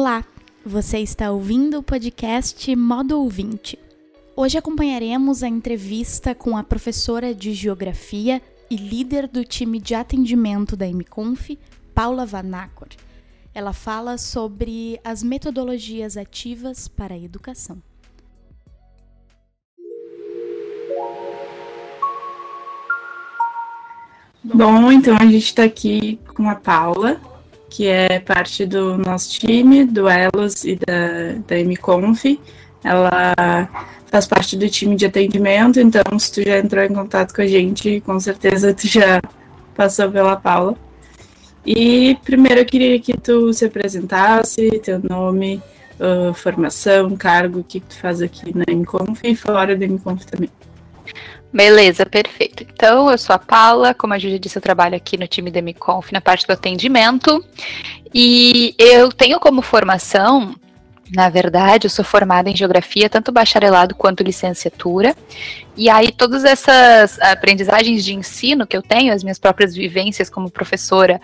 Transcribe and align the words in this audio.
Olá, 0.00 0.24
você 0.64 1.00
está 1.00 1.30
ouvindo 1.30 1.78
o 1.78 1.82
podcast 1.82 2.74
Modo 2.74 3.20
Ouvinte. 3.20 3.78
Hoje 4.34 4.56
acompanharemos 4.56 5.42
a 5.42 5.48
entrevista 5.48 6.34
com 6.34 6.56
a 6.56 6.64
professora 6.64 7.34
de 7.34 7.52
Geografia 7.52 8.40
e 8.70 8.76
líder 8.76 9.28
do 9.28 9.44
time 9.44 9.78
de 9.78 9.94
atendimento 9.94 10.74
da 10.74 10.86
MConf, 10.86 11.50
Paula 11.94 12.24
Vanacor. 12.24 12.88
Ela 13.52 13.74
fala 13.74 14.16
sobre 14.16 14.98
as 15.04 15.22
metodologias 15.22 16.16
ativas 16.16 16.88
para 16.88 17.12
a 17.12 17.18
educação. 17.18 17.76
Bom, 24.42 24.90
então 24.90 25.14
a 25.14 25.26
gente 25.26 25.44
está 25.44 25.64
aqui 25.64 26.18
com 26.34 26.48
a 26.48 26.54
Paula, 26.54 27.20
que 27.70 27.86
é 27.86 28.18
parte 28.18 28.66
do 28.66 28.98
nosso 28.98 29.38
time, 29.38 29.84
do 29.84 30.08
Elos 30.08 30.64
e 30.64 30.76
da, 30.76 31.38
da 31.46 31.56
MConf. 31.56 32.38
Ela 32.82 33.34
faz 34.06 34.26
parte 34.26 34.56
do 34.56 34.68
time 34.68 34.96
de 34.96 35.06
atendimento, 35.06 35.78
então 35.78 36.18
se 36.18 36.32
tu 36.32 36.42
já 36.42 36.58
entrou 36.58 36.82
em 36.82 36.92
contato 36.92 37.32
com 37.32 37.42
a 37.42 37.46
gente, 37.46 38.00
com 38.00 38.18
certeza 38.18 38.74
tu 38.74 38.88
já 38.88 39.22
passou 39.74 40.10
pela 40.10 40.36
Paula. 40.36 40.76
E 41.64 42.18
primeiro 42.24 42.60
eu 42.60 42.66
queria 42.66 42.98
que 42.98 43.16
tu 43.16 43.52
se 43.52 43.64
apresentasse, 43.64 44.80
teu 44.82 45.00
nome, 45.08 45.62
uh, 46.00 46.34
formação, 46.34 47.16
cargo, 47.16 47.60
o 47.60 47.64
que 47.64 47.80
tu 47.80 47.96
faz 47.98 48.20
aqui 48.20 48.52
na 48.56 48.64
MConf 48.68 49.20
e 49.22 49.36
fora 49.36 49.76
da 49.76 49.86
MConf 49.86 50.24
também. 50.26 50.50
Beleza, 51.52 52.06
perfeito. 52.06 52.62
Então, 52.62 53.10
eu 53.10 53.18
sou 53.18 53.34
a 53.34 53.38
Paula, 53.38 53.92
como 53.92 54.14
a 54.14 54.18
Júlia 54.18 54.38
disse, 54.38 54.56
eu 54.56 54.62
trabalho 54.62 54.94
aqui 54.94 55.16
no 55.16 55.26
time 55.26 55.50
da 55.50 55.60
MConf 55.60 56.12
na 56.12 56.20
parte 56.20 56.46
do 56.46 56.52
atendimento. 56.52 57.44
E 58.14 58.74
eu 58.78 59.10
tenho 59.10 59.40
como 59.40 59.60
formação, 59.60 60.54
na 61.12 61.28
verdade, 61.28 61.86
eu 61.86 61.90
sou 61.90 62.04
formada 62.04 62.48
em 62.48 62.56
geografia, 62.56 63.10
tanto 63.10 63.32
bacharelado 63.32 63.96
quanto 63.96 64.22
licenciatura. 64.22 65.14
E 65.76 65.90
aí, 65.90 66.12
todas 66.12 66.44
essas 66.44 67.18
aprendizagens 67.20 68.04
de 68.04 68.14
ensino 68.14 68.64
que 68.64 68.76
eu 68.76 68.82
tenho, 68.82 69.12
as 69.12 69.24
minhas 69.24 69.38
próprias 69.38 69.74
vivências 69.74 70.30
como 70.30 70.50
professora, 70.50 71.20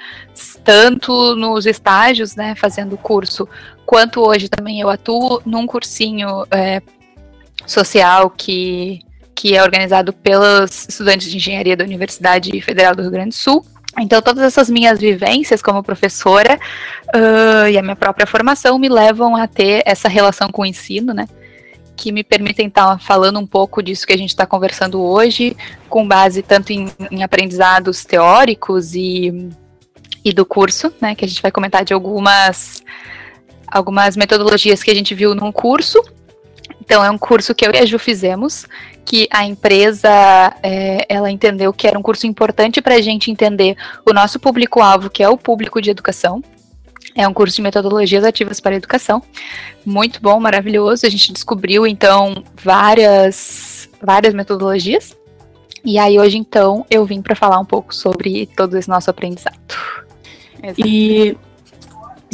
tanto 0.64 1.36
nos 1.36 1.67
estágios, 1.67 2.34
né, 2.34 2.56
fazendo 2.56 2.98
curso, 2.98 3.48
quanto 3.84 4.27
hoje 4.27 4.48
também 4.48 4.81
eu 4.81 4.91
atuo 4.91 5.41
num 5.47 5.69
cursinho 5.69 6.45
é, 6.51 6.83
social 7.64 8.29
que 8.29 9.06
que 9.37 9.55
é 9.55 9.62
organizado 9.62 10.15
pelos 10.15 10.89
estudantes 10.89 11.31
de 11.31 11.37
engenharia 11.37 11.77
da 11.77 11.84
Universidade 11.84 12.59
Federal 12.62 12.97
do 12.97 13.03
Rio 13.03 13.11
Grande 13.11 13.29
do 13.29 13.34
Sul. 13.34 13.65
Então, 13.98 14.20
todas 14.20 14.42
essas 14.42 14.69
minhas 14.69 14.98
vivências 14.98 15.62
como 15.62 15.83
professora 15.83 16.59
uh, 17.15 17.69
e 17.69 17.79
a 17.79 17.83
minha 17.83 17.95
própria 17.95 18.27
formação 18.27 18.79
me 18.79 18.89
levam 18.89 19.37
a 19.37 19.47
ter 19.47 19.83
essa 19.87 20.09
relação 20.09 20.51
com 20.51 20.62
o 20.62 20.67
ensino, 20.67 21.12
né? 21.12 21.29
Que 21.95 22.12
me 22.12 22.25
permitem 22.25 22.69
estar 22.69 22.98
falando 22.98 23.39
um 23.39 23.47
pouco 23.47 23.83
disso 23.83 24.07
que 24.07 24.12
a 24.12 24.19
gente 24.19 24.31
está 24.31 24.47
conversando 24.47 25.03
hoje, 25.03 25.57
com 25.89 26.07
base 26.07 26.42
tanto 26.42 26.73
em, 26.73 26.91
em 27.11 27.23
aprendizados 27.23 28.05
teóricos 28.05 28.95
e, 28.95 29.51
e 30.25 30.33
do 30.33 30.45
curso, 30.45 30.92
né? 31.01 31.14
Que 31.14 31.25
a 31.25 31.29
gente 31.29 31.42
vai 31.42 31.51
comentar 31.51 31.84
de 31.84 31.95
algumas, 31.95 32.83
algumas 33.67 34.17
metodologias 34.17 34.83
que 34.83 34.91
a 34.91 34.95
gente 34.95 35.14
viu 35.14 35.34
num 35.34 35.53
curso 35.53 36.03
então, 36.81 37.05
é 37.05 37.11
um 37.11 37.19
curso 37.19 37.55
que 37.55 37.67
eu 37.67 37.73
e 37.73 37.79
a 37.79 37.87
Ju 37.87 37.99
fizemos, 37.99 38.67
que 39.05 39.29
a 39.31 39.45
empresa, 39.45 40.09
é, 40.63 41.05
ela 41.09 41.31
entendeu 41.31 41.73
que 41.73 41.87
era 41.87 41.99
um 41.99 42.03
curso 42.03 42.27
importante 42.27 42.81
para 42.81 42.97
a 42.97 43.01
gente 43.01 43.31
entender 43.31 43.77
o 44.05 44.13
nosso 44.13 44.39
público-alvo, 44.39 45.11
que 45.11 45.23
é 45.23 45.29
o 45.29 45.37
público 45.37 45.81
de 45.81 45.91
educação. 45.91 46.43
É 47.15 47.27
um 47.27 47.33
curso 47.33 47.57
de 47.57 47.63
metodologias 47.63 48.25
ativas 48.25 48.61
para 48.61 48.73
a 48.73 48.77
educação. 48.77 49.23
Muito 49.85 50.21
bom, 50.21 50.39
maravilhoso. 50.39 51.07
A 51.07 51.09
gente 51.09 51.33
descobriu, 51.33 51.87
então, 51.87 52.45
várias, 52.63 53.89
várias 54.03 54.35
metodologias. 54.35 55.17
E 55.85 55.99
aí, 55.99 56.19
hoje, 56.19 56.36
então, 56.36 56.85
eu 56.91 57.05
vim 57.07 57.23
para 57.23 57.35
falar 57.35 57.59
um 57.59 57.65
pouco 57.65 57.95
sobre 57.95 58.47
todo 58.57 58.77
esse 58.77 58.89
nosso 58.89 59.09
aprendizado. 59.09 59.57
E 60.77 61.36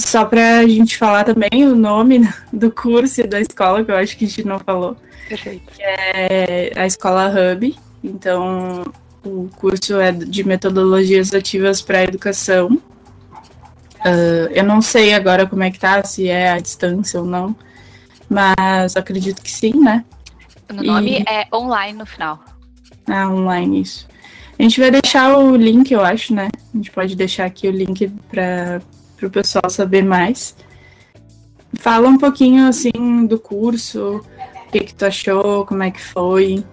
só 0.02 0.24
para 0.24 0.58
a 0.58 0.66
gente 0.66 0.96
falar 0.96 1.24
também 1.24 1.66
o 1.66 1.74
nome 1.74 2.28
do 2.52 2.70
curso 2.70 3.20
e 3.20 3.26
da 3.26 3.40
escola, 3.40 3.84
que 3.84 3.90
eu 3.90 3.96
acho 3.96 4.16
que 4.16 4.24
a 4.24 4.28
gente 4.28 4.44
não 4.44 4.58
falou. 4.58 4.96
Perfeito. 5.28 5.72
é 5.78 6.72
a 6.76 6.86
Escola 6.86 7.30
Hub. 7.30 7.74
Então, 8.04 8.84
o 9.24 9.48
curso 9.56 10.00
é 10.00 10.12
de 10.12 10.44
metodologias 10.44 11.32
ativas 11.32 11.80
para 11.80 11.98
a 11.98 12.04
educação. 12.04 12.72
Uh, 14.04 14.50
eu 14.50 14.64
não 14.64 14.82
sei 14.82 15.14
agora 15.14 15.46
como 15.46 15.62
é 15.62 15.70
que 15.70 15.78
tá, 15.78 16.02
se 16.02 16.28
é 16.28 16.50
à 16.50 16.58
distância 16.58 17.20
ou 17.20 17.26
não, 17.26 17.54
mas 18.28 18.96
acredito 18.96 19.40
que 19.40 19.50
sim, 19.50 19.72
né? 19.80 20.04
O 20.68 20.82
nome 20.82 21.20
e... 21.20 21.24
é 21.28 21.46
online 21.54 21.98
no 21.98 22.04
final. 22.04 22.42
Ah, 23.06 23.28
online, 23.28 23.80
isso. 23.80 24.08
A 24.58 24.62
gente 24.62 24.80
vai 24.80 24.90
deixar 24.90 25.38
o 25.38 25.56
link, 25.56 25.90
eu 25.90 26.04
acho, 26.04 26.34
né? 26.34 26.48
A 26.74 26.76
gente 26.76 26.90
pode 26.90 27.14
deixar 27.14 27.46
aqui 27.46 27.68
o 27.68 27.72
link 27.72 28.08
para 28.28 28.82
para 29.22 29.28
o 29.28 29.30
pessoal 29.30 29.70
saber 29.70 30.04
mais. 30.04 30.56
Fala 31.74 32.08
um 32.08 32.18
pouquinho 32.18 32.66
assim 32.66 33.26
do 33.26 33.38
curso, 33.38 34.24
o 34.66 34.72
que, 34.72 34.80
que 34.80 34.94
tu 34.94 35.04
achou, 35.04 35.64
como 35.64 35.82
é 35.82 35.90
que 35.90 36.00
foi. 36.00 36.64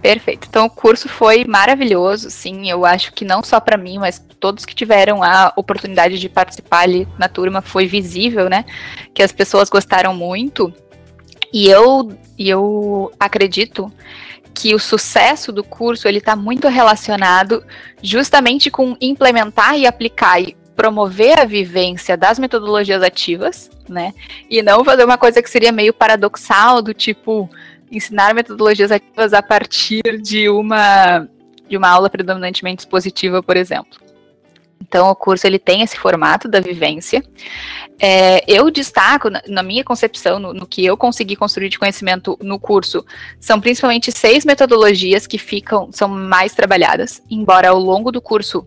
Perfeito. 0.00 0.46
Então 0.48 0.66
o 0.66 0.70
curso 0.70 1.08
foi 1.08 1.44
maravilhoso, 1.44 2.30
sim. 2.30 2.68
Eu 2.68 2.84
acho 2.84 3.12
que 3.12 3.24
não 3.24 3.42
só 3.42 3.58
para 3.58 3.76
mim, 3.76 3.98
mas 3.98 4.22
todos 4.38 4.64
que 4.64 4.74
tiveram 4.74 5.22
a 5.22 5.52
oportunidade 5.56 6.18
de 6.18 6.28
participar 6.28 6.80
ali 6.80 7.08
na 7.18 7.28
turma 7.28 7.62
foi 7.62 7.86
visível, 7.86 8.48
né? 8.48 8.64
Que 9.12 9.22
as 9.22 9.32
pessoas 9.32 9.68
gostaram 9.68 10.14
muito. 10.14 10.72
E 11.52 11.68
eu, 11.68 12.16
eu 12.38 13.12
acredito 13.18 13.90
que 14.52 14.74
o 14.74 14.78
sucesso 14.78 15.50
do 15.50 15.64
curso 15.64 16.06
ele 16.06 16.18
está 16.18 16.36
muito 16.36 16.68
relacionado 16.68 17.64
justamente 18.02 18.70
com 18.70 18.96
implementar 19.00 19.76
e 19.76 19.86
aplicar 19.86 20.40
promover 20.76 21.38
a 21.38 21.44
vivência 21.44 22.16
das 22.16 22.38
metodologias 22.38 23.02
ativas, 23.02 23.70
né? 23.88 24.12
E 24.50 24.62
não 24.62 24.84
fazer 24.84 25.04
uma 25.04 25.18
coisa 25.18 25.42
que 25.42 25.50
seria 25.50 25.72
meio 25.72 25.92
paradoxal, 25.92 26.82
do 26.82 26.92
tipo 26.92 27.48
ensinar 27.90 28.34
metodologias 28.34 28.90
ativas 28.90 29.32
a 29.32 29.42
partir 29.42 30.02
de 30.20 30.48
uma 30.48 31.28
de 31.66 31.78
uma 31.78 31.88
aula 31.88 32.10
predominantemente 32.10 32.82
expositiva, 32.82 33.42
por 33.42 33.56
exemplo. 33.56 33.98
Então, 34.80 35.08
o 35.08 35.16
curso 35.16 35.46
ele 35.46 35.58
tem 35.58 35.80
esse 35.80 35.96
formato 35.96 36.46
da 36.46 36.60
vivência. 36.60 37.24
É, 37.98 38.44
eu 38.46 38.70
destaco, 38.70 39.30
na, 39.48 39.62
minha 39.62 39.82
concepção, 39.82 40.38
no, 40.38 40.52
no, 40.52 40.66
que 40.66 40.84
eu 40.84 40.94
consegui 40.94 41.36
construir 41.36 41.70
de 41.70 41.78
conhecimento 41.78 42.38
no 42.42 42.58
curso, 42.58 43.04
são 43.40 43.60
principalmente 43.60 44.12
seis 44.12 44.44
metodologias 44.44 45.26
que 45.26 45.38
ficam, 45.38 45.90
são 45.90 46.06
mais 46.06 46.52
trabalhadas, 46.52 47.22
embora 47.30 47.70
ao 47.70 47.78
longo 47.78 48.12
do 48.12 48.20
curso 48.20 48.66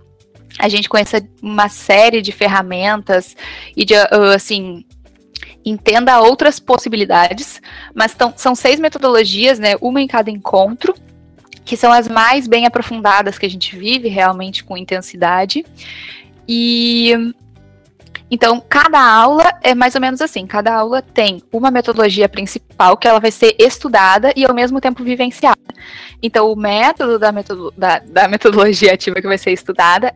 a 0.58 0.70
gente 0.70 0.90
conheça 0.90 1.22
uma 1.42 1.70
série 1.70 2.22
de 2.22 2.32
ferramentas 2.32 3.36
e 3.76 3.86
de, 3.86 3.94
uh, 3.94 4.34
assim, 4.36 4.84
entenda 5.64 6.20
outras 6.20 6.60
possibilidades, 6.60 7.62
mas 7.94 8.14
tão, 8.16 8.34
são 8.36 8.56
seis 8.56 8.80
metodologias, 8.80 9.60
né, 9.60 9.76
uma 9.82 10.02
em 10.02 10.08
cada 10.08 10.32
encontro, 10.32 10.94
que 11.66 11.76
são 11.76 11.92
as 11.92 12.08
mais 12.08 12.48
bem 12.48 12.66
aprofundadas 12.66 13.38
que 13.38 13.46
a 13.46 13.50
gente 13.50 13.76
vive 13.76 14.08
realmente 14.08 14.64
com 14.64 14.78
intensidade. 14.78 15.66
E 16.48 17.34
então, 18.30 18.62
cada 18.68 19.00
aula 19.00 19.54
é 19.62 19.74
mais 19.74 19.96
ou 19.96 20.02
menos 20.02 20.22
assim: 20.22 20.46
cada 20.46 20.74
aula 20.74 21.02
tem 21.02 21.42
uma 21.52 21.72
metodologia 21.72 22.28
principal 22.28 22.98
que 22.98 23.08
ela 23.08 23.20
vai 23.20 23.32
ser 23.32 23.56
estudada 23.58 24.34
e 24.36 24.46
ao 24.46 24.54
mesmo 24.54 24.82
tempo 24.82 25.04
vivenciada. 25.04 25.58
Então, 26.22 26.52
o 26.52 26.56
método 26.56 27.18
da, 27.18 27.32
metodo, 27.32 27.74
da, 27.78 28.00
da 28.00 28.28
metodologia 28.28 28.94
ativa 28.94 29.22
que 29.22 29.28
vai 29.28 29.38
ser 29.38 29.52
estudada 29.52 30.14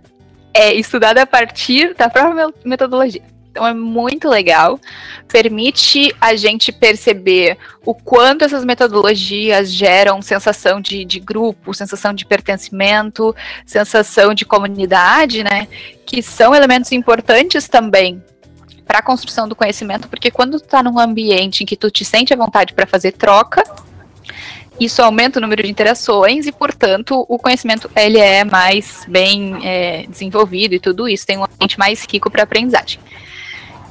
é 0.53 0.73
estudada 0.73 1.21
a 1.21 1.25
partir 1.25 1.93
da 1.95 2.09
própria 2.09 2.49
metodologia. 2.65 3.21
Então 3.51 3.67
é 3.67 3.73
muito 3.73 4.29
legal, 4.29 4.79
permite 5.27 6.15
a 6.21 6.35
gente 6.35 6.71
perceber 6.71 7.57
o 7.85 7.93
quanto 7.93 8.45
essas 8.45 8.63
metodologias 8.63 9.69
geram 9.69 10.21
sensação 10.21 10.79
de, 10.79 11.03
de 11.03 11.19
grupo, 11.19 11.73
sensação 11.73 12.13
de 12.13 12.25
pertencimento, 12.25 13.35
sensação 13.65 14.33
de 14.33 14.45
comunidade, 14.45 15.43
né? 15.43 15.67
Que 16.05 16.21
são 16.21 16.55
elementos 16.55 16.93
importantes 16.93 17.67
também 17.67 18.23
para 18.85 18.99
a 18.99 19.03
construção 19.03 19.49
do 19.49 19.55
conhecimento, 19.55 20.07
porque 20.07 20.31
quando 20.31 20.57
tu 20.57 20.65
está 20.65 20.81
num 20.81 20.97
ambiente 20.97 21.63
em 21.63 21.65
que 21.65 21.75
tu 21.75 21.91
te 21.91 22.05
sente 22.05 22.33
à 22.33 22.37
vontade 22.37 22.73
para 22.73 22.87
fazer 22.87 23.11
troca, 23.11 23.63
isso 24.83 25.01
aumenta 25.01 25.37
o 25.37 25.41
número 25.41 25.61
de 25.61 25.69
interações 25.69 26.47
e, 26.47 26.51
portanto, 26.51 27.23
o 27.29 27.37
conhecimento 27.37 27.89
ele 27.95 28.17
é 28.17 28.43
mais 28.43 29.05
bem 29.07 29.59
é, 29.63 30.05
desenvolvido 30.07 30.73
e 30.73 30.79
tudo 30.79 31.07
isso. 31.07 31.25
Tem 31.25 31.37
um 31.37 31.43
ambiente 31.43 31.77
mais 31.77 32.03
rico 32.09 32.31
para 32.31 32.43
aprendizagem. 32.43 32.99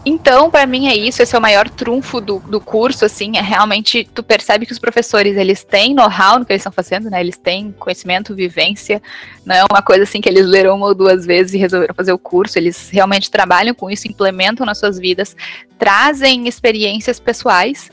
Então, 0.05 0.51
para 0.51 0.67
mim 0.67 0.89
é 0.89 0.97
isso, 0.97 1.23
esse 1.23 1.37
é 1.37 1.39
o 1.39 1.43
maior 1.43 1.69
trunfo 1.69 2.23
do, 2.23 2.39
do 2.41 2.59
curso, 2.59 3.05
assim, 3.05 3.37
é 3.37 3.43
realmente, 3.43 4.09
tu 4.15 4.23
percebe 4.23 4.65
que 4.65 4.73
os 4.73 4.79
professores, 4.79 5.37
eles 5.37 5.63
têm 5.63 5.93
know-how 5.93 6.39
no 6.39 6.47
que 6.47 6.53
eles 6.55 6.63
estão 6.63 6.73
fazendo, 6.73 7.11
né, 7.11 7.21
eles 7.21 7.37
têm 7.37 7.71
conhecimento, 7.79 8.35
vivência, 8.35 9.03
não 9.45 9.55
é 9.55 9.63
uma 9.71 9.83
coisa 9.83 10.05
assim 10.05 10.23
que 10.23 10.29
eles 10.29 10.47
leram 10.47 10.75
uma 10.75 10.87
ou 10.87 10.95
duas 10.95 11.27
vezes 11.27 11.53
e 11.53 11.59
resolveram 11.59 11.95
fazer 11.95 12.15
o 12.15 12.19
curso, 12.19 12.59
eles 12.59 12.89
realmente 12.89 13.31
trabalham 13.31 13.75
com 13.75 13.91
isso, 13.91 14.09
implementam 14.09 14.65
nas 14.65 14.79
suas 14.79 14.99
vidas, 14.99 15.37
trazem 15.79 16.49
experiências 16.49 17.21
pessoais, 17.21 17.91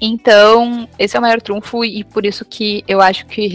então, 0.00 0.88
esse 0.98 1.16
é 1.16 1.18
o 1.18 1.22
maior 1.22 1.40
trunfo 1.40 1.84
e 1.84 2.04
por 2.04 2.24
isso 2.24 2.44
que 2.44 2.84
eu 2.86 3.00
acho 3.00 3.26
que, 3.26 3.50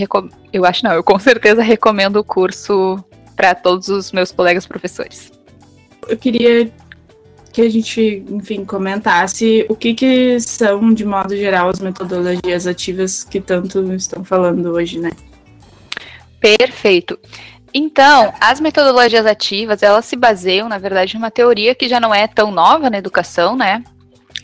eu 0.51 0.66
acho 0.66 0.84
não, 0.84 0.94
eu 0.94 1.04
com 1.04 1.18
certeza 1.19 1.62
recomendo 1.62 2.18
o 2.18 2.24
curso 2.24 3.04
para 3.36 3.56
todos 3.56 3.88
os 3.88 4.12
meus 4.12 4.31
colegas 4.31 4.66
professores. 4.66 5.31
Eu 6.07 6.18
queria 6.18 6.72
que 7.51 7.62
a 7.62 7.69
gente, 7.69 8.25
enfim, 8.30 8.66
comentasse 8.66 9.66
o 9.69 9.75
que, 9.75 9.94
que 9.94 10.40
são, 10.40 10.92
de 10.92 11.06
modo 11.06 11.38
geral, 11.38 11.69
as 11.69 11.80
metodologias 11.80 12.66
ativas 12.66 13.24
que 13.24 13.40
tanto 13.40 13.94
estão 13.94 14.25
falando 14.25 14.72
hoje, 14.72 15.00
né? 15.00 15.12
Perfeito. 16.40 17.18
Então, 17.72 18.34
as 18.42 18.60
metodologias 18.60 19.25
ativas, 19.25 19.81
elas 19.81 20.06
se 20.06 20.16
baseiam, 20.16 20.68
na 20.68 20.78
verdade, 20.78 21.13
numa 21.13 21.31
teoria 21.31 21.74
que 21.74 21.88
já 21.88 22.00
não 22.00 22.13
é 22.13 22.28
tão 22.28 22.51
nova 22.51 22.90
na 22.90 22.98
educação, 22.98 23.56
né? 23.56 23.84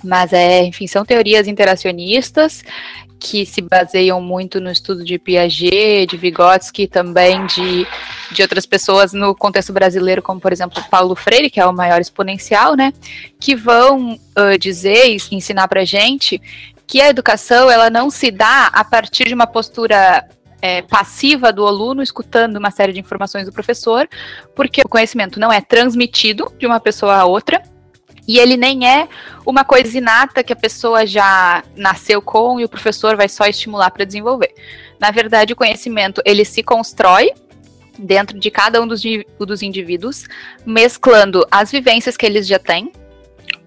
Mas 0.03 0.33
é, 0.33 0.63
enfim, 0.63 0.87
são 0.87 1.03
teorias 1.05 1.47
interacionistas 1.47 2.63
que 3.19 3.45
se 3.45 3.61
baseiam 3.61 4.21
muito 4.21 4.61
no 4.61 4.71
estudo 4.71 5.03
de 5.03 5.19
Piaget, 5.19 6.07
de 6.07 6.17
Vygotsky, 6.17 6.87
também 6.87 7.45
de, 7.47 7.85
de 8.31 8.41
outras 8.41 8.65
pessoas 8.65 9.11
no 9.11 9.35
contexto 9.35 9.73
brasileiro, 9.73 10.21
como 10.21 10.39
por 10.39 10.53
exemplo 10.53 10.81
Paulo 10.89 11.15
Freire, 11.15 11.49
que 11.49 11.59
é 11.59 11.65
o 11.65 11.73
maior 11.73 11.99
exponencial, 11.99 12.75
né, 12.75 12.93
que 13.39 13.55
vão 13.55 14.13
uh, 14.13 14.57
dizer 14.57 15.09
e 15.09 15.35
ensinar 15.35 15.67
para 15.67 15.83
gente 15.83 16.41
que 16.87 17.01
a 17.01 17.09
educação 17.09 17.69
ela 17.69 17.89
não 17.89 18.09
se 18.09 18.31
dá 18.31 18.67
a 18.67 18.83
partir 18.83 19.25
de 19.25 19.33
uma 19.33 19.45
postura 19.45 20.25
é, 20.61 20.81
passiva 20.81 21.53
do 21.53 21.65
aluno 21.65 22.01
escutando 22.01 22.57
uma 22.57 22.71
série 22.71 22.93
de 22.93 22.99
informações 22.99 23.45
do 23.45 23.51
professor, 23.51 24.07
porque 24.55 24.81
o 24.81 24.89
conhecimento 24.89 25.39
não 25.39 25.51
é 25.51 25.61
transmitido 25.61 26.51
de 26.57 26.65
uma 26.65 26.79
pessoa 26.79 27.15
a 27.15 27.25
outra, 27.25 27.61
e 28.29 28.37
ele 28.37 28.55
nem 28.55 28.87
é 28.87 29.09
uma 29.43 29.63
coisa 29.63 29.97
inata 29.97 30.43
que 30.43 30.53
a 30.53 30.55
pessoa 30.55 31.03
já 31.03 31.63
nasceu 31.75 32.21
com 32.21 32.59
e 32.59 32.63
o 32.63 32.69
professor 32.69 33.17
vai 33.17 33.27
só 33.27 33.45
estimular 33.45 33.89
para 33.89 34.05
desenvolver. 34.05 34.53
Na 34.99 35.09
verdade, 35.09 35.51
o 35.51 35.55
conhecimento 35.55 36.21
ele 36.23 36.45
se 36.45 36.61
constrói 36.61 37.31
dentro 37.97 38.39
de 38.39 38.51
cada 38.51 38.79
um 38.79 38.87
dos, 38.87 39.01
dos 39.39 39.63
indivíduos, 39.63 40.27
mesclando 40.63 41.43
as 41.49 41.71
vivências 41.71 42.15
que 42.15 42.23
eles 42.23 42.45
já 42.45 42.59
têm 42.59 42.91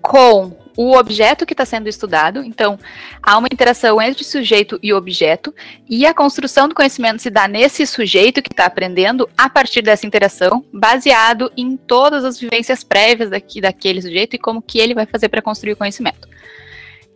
com 0.00 0.56
o 0.76 0.96
objeto 0.96 1.44
que 1.44 1.52
está 1.52 1.64
sendo 1.64 1.88
estudado. 1.88 2.42
Então, 2.42 2.78
há 3.22 3.38
uma 3.38 3.48
interação 3.50 4.00
entre 4.00 4.24
sujeito 4.24 4.78
e 4.82 4.92
objeto, 4.92 5.54
e 5.88 6.06
a 6.06 6.14
construção 6.14 6.68
do 6.68 6.74
conhecimento 6.74 7.22
se 7.22 7.30
dá 7.30 7.46
nesse 7.46 7.86
sujeito 7.86 8.42
que 8.42 8.52
está 8.52 8.66
aprendendo 8.66 9.28
a 9.36 9.48
partir 9.48 9.82
dessa 9.82 10.06
interação, 10.06 10.64
baseado 10.72 11.52
em 11.56 11.76
todas 11.76 12.24
as 12.24 12.38
vivências 12.38 12.82
prévias 12.82 13.30
daqui, 13.30 13.60
daquele 13.60 14.02
sujeito 14.02 14.34
e 14.34 14.38
como 14.38 14.62
que 14.62 14.78
ele 14.78 14.94
vai 14.94 15.06
fazer 15.06 15.28
para 15.28 15.42
construir 15.42 15.72
o 15.72 15.76
conhecimento. 15.76 16.28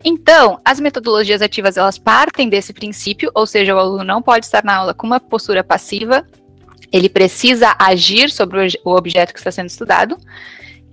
Então, 0.05 0.61
as 0.65 0.79
metodologias 0.79 1.43
ativas 1.43 1.77
elas 1.77 1.99
partem 1.99 2.49
desse 2.49 2.73
princípio, 2.73 3.31
ou 3.35 3.47
seja, 3.47 3.75
o 3.75 3.79
aluno 3.79 4.05
não 4.05 4.23
pode 4.23 4.47
estar 4.47 4.63
na 4.63 4.77
aula 4.77 4.95
com 4.95 5.07
uma 5.07 5.19
postura 5.19 5.65
passiva, 5.65 6.25
ele 6.93 7.09
precisa 7.09 7.75
agir 7.79 8.31
sobre 8.31 8.69
o 8.85 8.91
objeto 8.95 9.33
que 9.33 9.39
está 9.41 9.51
sendo 9.51 9.69
estudado. 9.69 10.17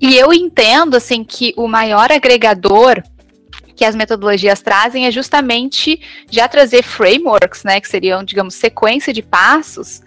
E 0.03 0.17
eu 0.17 0.33
entendo 0.33 0.97
assim 0.97 1.23
que 1.23 1.53
o 1.55 1.65
maior 1.65 2.11
agregador 2.11 3.01
que 3.73 3.85
as 3.85 3.95
metodologias 3.95 4.61
trazem 4.61 5.05
é 5.05 5.11
justamente 5.11 5.97
já 6.29 6.45
trazer 6.45 6.83
frameworks, 6.83 7.63
né, 7.63 7.79
que 7.79 7.87
seriam, 7.87 8.21
digamos, 8.21 8.53
sequência 8.53 9.13
de 9.13 9.21
passos 9.21 10.01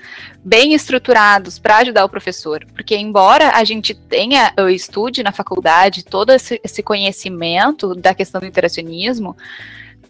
bem 0.45 0.75
estruturados 0.75 1.59
para 1.59 1.79
ajudar 1.79 2.05
o 2.05 2.11
professor, 2.11 2.63
porque 2.75 2.95
embora 2.95 3.53
a 3.57 3.65
gente 3.65 3.95
tenha, 3.95 4.53
eu 4.55 4.69
estude 4.69 5.23
na 5.23 5.33
faculdade 5.33 6.05
todo 6.05 6.31
esse, 6.31 6.61
esse 6.63 6.83
conhecimento 6.83 7.95
da 7.95 8.15
questão 8.15 8.43
do 8.43 8.47
interacionismo, 8.47 9.35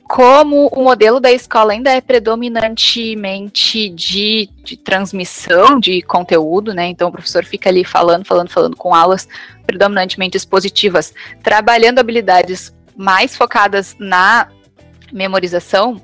como 0.09 0.69
o 0.69 0.85
modelo 0.85 1.19
da 1.19 1.33
escola 1.33 1.73
ainda 1.73 1.91
é 1.91 2.01
predominantemente 2.01 3.89
de, 3.89 4.49
de, 4.63 4.77
transmissão 4.77 5.81
de 5.81 6.01
conteúdo, 6.03 6.73
né? 6.73 6.87
Então 6.87 7.09
o 7.09 7.13
professor 7.13 7.45
fica 7.45 7.69
ali 7.69 7.85
falando, 7.85 8.25
falando, 8.25 8.49
falando 8.49 8.77
com 8.77 8.95
aulas 8.95 9.29
predominantemente 9.67 10.37
expositivas, 10.37 11.13
trabalhando 11.43 11.99
habilidades 11.99 12.73
mais 12.97 13.37
focadas 13.37 13.97
na 13.99 14.49
memorização. 15.13 16.01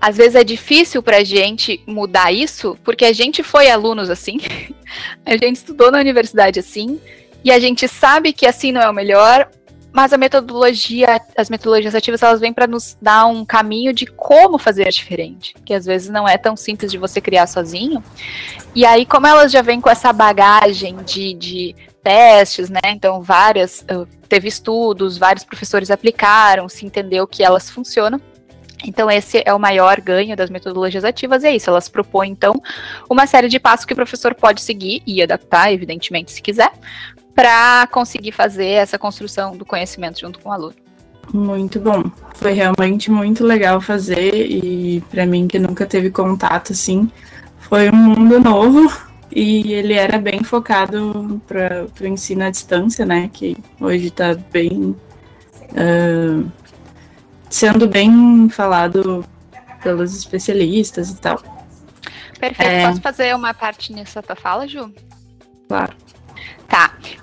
Às 0.00 0.16
vezes 0.16 0.36
é 0.36 0.44
difícil 0.44 1.02
para 1.02 1.16
a 1.16 1.24
gente 1.24 1.82
mudar 1.86 2.32
isso, 2.32 2.78
porque 2.84 3.04
a 3.04 3.12
gente 3.12 3.42
foi 3.42 3.68
alunos 3.68 4.10
assim, 4.10 4.38
a 5.26 5.32
gente 5.32 5.56
estudou 5.56 5.90
na 5.90 5.98
universidade 5.98 6.60
assim, 6.60 7.00
e 7.44 7.50
a 7.50 7.58
gente 7.58 7.88
sabe 7.88 8.32
que 8.32 8.46
assim 8.46 8.70
não 8.70 8.80
é 8.80 8.88
o 8.88 8.94
melhor, 8.94 9.50
mas 9.92 10.12
a 10.12 10.18
metodologia, 10.18 11.20
as 11.36 11.48
metodologias 11.48 11.94
ativas, 11.94 12.22
elas 12.22 12.40
vêm 12.40 12.52
para 12.52 12.66
nos 12.66 12.96
dar 13.00 13.26
um 13.26 13.44
caminho 13.44 13.92
de 13.92 14.06
como 14.06 14.58
fazer 14.58 14.88
diferente, 14.88 15.54
que 15.64 15.72
às 15.72 15.86
vezes 15.86 16.08
não 16.08 16.28
é 16.28 16.36
tão 16.36 16.56
simples 16.56 16.90
de 16.90 16.98
você 16.98 17.20
criar 17.20 17.46
sozinho. 17.46 18.02
E 18.74 18.84
aí, 18.84 19.06
como 19.06 19.26
elas 19.26 19.50
já 19.50 19.62
vêm 19.62 19.80
com 19.80 19.90
essa 19.90 20.12
bagagem 20.12 20.96
de, 21.04 21.34
de 21.34 21.76
testes, 22.02 22.68
né? 22.68 22.80
Então, 22.86 23.22
várias, 23.22 23.84
teve 24.28 24.48
estudos, 24.48 25.18
vários 25.18 25.44
professores 25.44 25.90
aplicaram, 25.90 26.68
se 26.68 26.84
entendeu 26.84 27.26
que 27.26 27.42
elas 27.42 27.70
funcionam. 27.70 28.20
Então, 28.84 29.10
esse 29.10 29.42
é 29.44 29.52
o 29.52 29.58
maior 29.58 30.00
ganho 30.00 30.36
das 30.36 30.50
metodologias 30.50 31.04
ativas, 31.04 31.42
é 31.42 31.54
isso. 31.54 31.68
Elas 31.68 31.88
propõem, 31.88 32.30
então, 32.30 32.54
uma 33.10 33.26
série 33.26 33.48
de 33.48 33.58
passos 33.58 33.84
que 33.84 33.92
o 33.92 33.96
professor 33.96 34.34
pode 34.34 34.60
seguir 34.60 35.02
e 35.06 35.20
adaptar, 35.20 35.72
evidentemente, 35.72 36.30
se 36.30 36.40
quiser, 36.40 36.70
para 37.38 37.86
conseguir 37.86 38.32
fazer 38.32 38.66
essa 38.66 38.98
construção 38.98 39.56
do 39.56 39.64
conhecimento 39.64 40.18
junto 40.18 40.40
com 40.40 40.48
o 40.48 40.52
aluno. 40.52 40.74
Muito 41.32 41.78
bom. 41.78 42.10
Foi 42.34 42.52
realmente 42.52 43.12
muito 43.12 43.44
legal 43.44 43.80
fazer 43.80 44.34
e 44.34 45.00
para 45.08 45.24
mim 45.24 45.46
que 45.46 45.56
nunca 45.56 45.86
teve 45.86 46.10
contato 46.10 46.72
assim, 46.72 47.08
foi 47.60 47.90
um 47.90 47.94
mundo 47.94 48.40
novo 48.40 48.92
e 49.30 49.72
ele 49.72 49.92
era 49.92 50.18
bem 50.18 50.42
focado 50.42 51.40
para 51.46 51.86
o 52.00 52.06
ensino 52.08 52.42
à 52.42 52.50
distância, 52.50 53.06
né? 53.06 53.30
Que 53.32 53.56
hoje 53.80 54.08
está 54.08 54.34
bem 54.34 54.96
uh, 55.70 56.50
sendo 57.48 57.86
bem 57.86 58.48
falado 58.48 59.24
pelos 59.80 60.16
especialistas 60.16 61.10
e 61.10 61.20
tal. 61.20 61.40
Perfeito. 62.40 62.68
É... 62.68 62.88
Posso 62.88 63.00
fazer 63.00 63.36
uma 63.36 63.54
parte 63.54 63.92
nessa 63.92 64.20
tua 64.24 64.34
fala, 64.34 64.66
Ju? 64.66 64.92
Claro. 65.68 65.94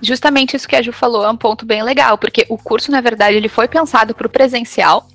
Justamente 0.05 0.55
isso 0.55 0.67
que 0.67 0.75
a 0.75 0.81
Ju 0.81 0.91
falou 0.91 1.25
é 1.25 1.29
um 1.29 1.37
ponto 1.37 1.65
bem 1.65 1.81
legal, 1.83 2.17
porque 2.17 2.45
o 2.49 2.57
curso, 2.57 2.91
na 2.91 3.01
verdade, 3.01 3.35
ele 3.35 3.49
foi 3.49 3.67
pensado 3.67 4.13
para 4.13 4.27
o 4.27 4.29
presencial, 4.29 5.07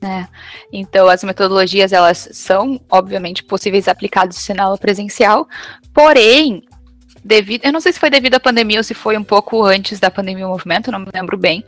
né? 0.00 0.28
Então, 0.72 1.08
as 1.08 1.22
metodologias, 1.24 1.92
elas 1.92 2.28
são, 2.32 2.80
obviamente, 2.90 3.44
possíveis 3.44 3.88
aplicadas 3.88 4.48
em 4.50 4.58
aula 4.58 4.76
presencial, 4.76 5.48
porém, 5.94 6.62
devido, 7.24 7.64
eu 7.64 7.72
não 7.72 7.80
sei 7.80 7.92
se 7.92 8.00
foi 8.00 8.10
devido 8.10 8.34
à 8.34 8.40
pandemia 8.40 8.78
ou 8.78 8.84
se 8.84 8.94
foi 8.94 9.16
um 9.16 9.24
pouco 9.24 9.62
antes 9.64 10.00
da 10.00 10.10
pandemia 10.10 10.46
o 10.46 10.50
movimento, 10.50 10.92
não 10.92 11.00
me 11.00 11.08
lembro 11.12 11.36
bem, 11.36 11.64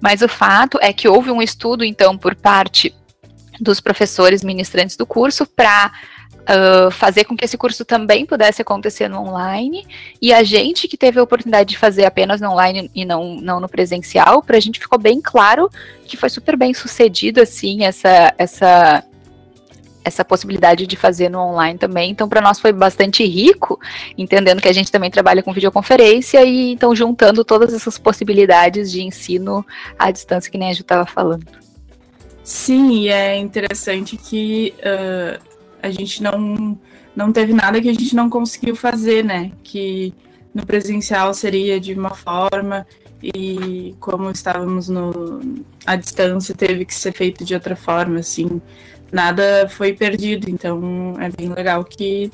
mas 0.00 0.22
o 0.22 0.28
fato 0.28 0.78
é 0.80 0.92
que 0.92 1.08
houve 1.08 1.30
um 1.30 1.42
estudo, 1.42 1.84
então, 1.84 2.16
por 2.16 2.34
parte 2.34 2.94
dos 3.60 3.80
professores 3.80 4.42
ministrantes 4.42 4.96
do 4.96 5.06
curso 5.06 5.46
para 5.46 5.92
uh, 6.42 6.90
fazer 6.90 7.24
com 7.24 7.36
que 7.36 7.44
esse 7.44 7.56
curso 7.56 7.84
também 7.84 8.26
pudesse 8.26 8.62
acontecer 8.62 9.08
no 9.08 9.20
online. 9.20 9.86
E 10.20 10.32
a 10.32 10.42
gente 10.42 10.88
que 10.88 10.96
teve 10.96 11.18
a 11.18 11.22
oportunidade 11.22 11.70
de 11.70 11.78
fazer 11.78 12.04
apenas 12.04 12.40
no 12.40 12.50
online 12.50 12.90
e 12.94 13.04
não, 13.04 13.34
não 13.36 13.60
no 13.60 13.68
presencial, 13.68 14.42
para 14.42 14.56
a 14.56 14.60
gente 14.60 14.80
ficou 14.80 14.98
bem 14.98 15.20
claro 15.20 15.70
que 16.06 16.16
foi 16.16 16.28
super 16.28 16.56
bem 16.56 16.74
sucedido, 16.74 17.40
assim, 17.40 17.84
essa, 17.84 18.34
essa 18.36 19.04
essa 20.04 20.24
possibilidade 20.24 20.86
de 20.86 20.96
fazer 20.96 21.28
no 21.28 21.38
online 21.38 21.78
também. 21.78 22.10
Então, 22.10 22.28
para 22.28 22.40
nós 22.40 22.58
foi 22.58 22.72
bastante 22.72 23.24
rico, 23.24 23.78
entendendo 24.18 24.60
que 24.60 24.68
a 24.68 24.72
gente 24.72 24.90
também 24.90 25.10
trabalha 25.10 25.42
com 25.42 25.52
videoconferência 25.52 26.44
e 26.44 26.72
então 26.72 26.94
juntando 26.94 27.44
todas 27.44 27.72
essas 27.72 27.98
possibilidades 27.98 28.90
de 28.90 29.02
ensino 29.02 29.64
à 29.98 30.10
distância 30.10 30.50
que 30.50 30.58
nem 30.58 30.70
a 30.70 30.74
Ju 30.74 30.82
estava 30.82 31.06
falando. 31.06 31.46
Sim, 32.42 33.08
é 33.08 33.36
interessante 33.36 34.16
que 34.16 34.74
uh, 34.78 35.51
a 35.82 35.90
gente 35.90 36.22
não, 36.22 36.78
não 37.14 37.32
teve 37.32 37.52
nada 37.52 37.80
que 37.80 37.88
a 37.88 37.92
gente 37.92 38.14
não 38.14 38.30
conseguiu 38.30 38.76
fazer, 38.76 39.24
né? 39.24 39.50
Que 39.62 40.14
no 40.54 40.64
presencial 40.64 41.34
seria 41.34 41.80
de 41.80 41.92
uma 41.92 42.10
forma 42.10 42.86
e 43.22 43.94
como 44.00 44.30
estávamos 44.30 44.88
no 44.88 45.40
à 45.86 45.96
distância 45.96 46.54
teve 46.54 46.84
que 46.84 46.94
ser 46.94 47.12
feito 47.12 47.44
de 47.44 47.54
outra 47.54 47.76
forma, 47.76 48.18
assim, 48.18 48.60
nada 49.12 49.68
foi 49.68 49.92
perdido, 49.92 50.50
então 50.50 51.14
é 51.20 51.28
bem 51.30 51.52
legal 51.52 51.84
que 51.84 52.30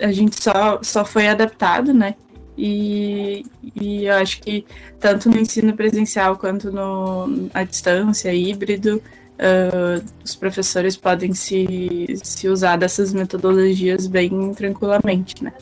a 0.00 0.10
gente 0.10 0.42
só, 0.42 0.80
só 0.82 1.04
foi 1.04 1.28
adaptado, 1.28 1.94
né? 1.94 2.14
E, 2.56 3.44
e 3.80 4.04
eu 4.04 4.14
acho 4.14 4.40
que 4.40 4.64
tanto 5.00 5.30
no 5.30 5.38
ensino 5.38 5.74
presencial 5.74 6.36
quanto 6.36 6.70
no, 6.70 7.48
à 7.54 7.62
distância, 7.64 8.32
híbrido, 8.34 9.02
uh, 9.42 10.04
os 10.24 10.36
professores 10.36 10.96
podem 10.96 11.34
se, 11.34 12.20
se 12.22 12.48
usar 12.48 12.76
dessas 12.76 13.12
metodologias 13.12 14.06
bem 14.06 14.54
tranquilamente, 14.54 15.42
né? 15.42 15.52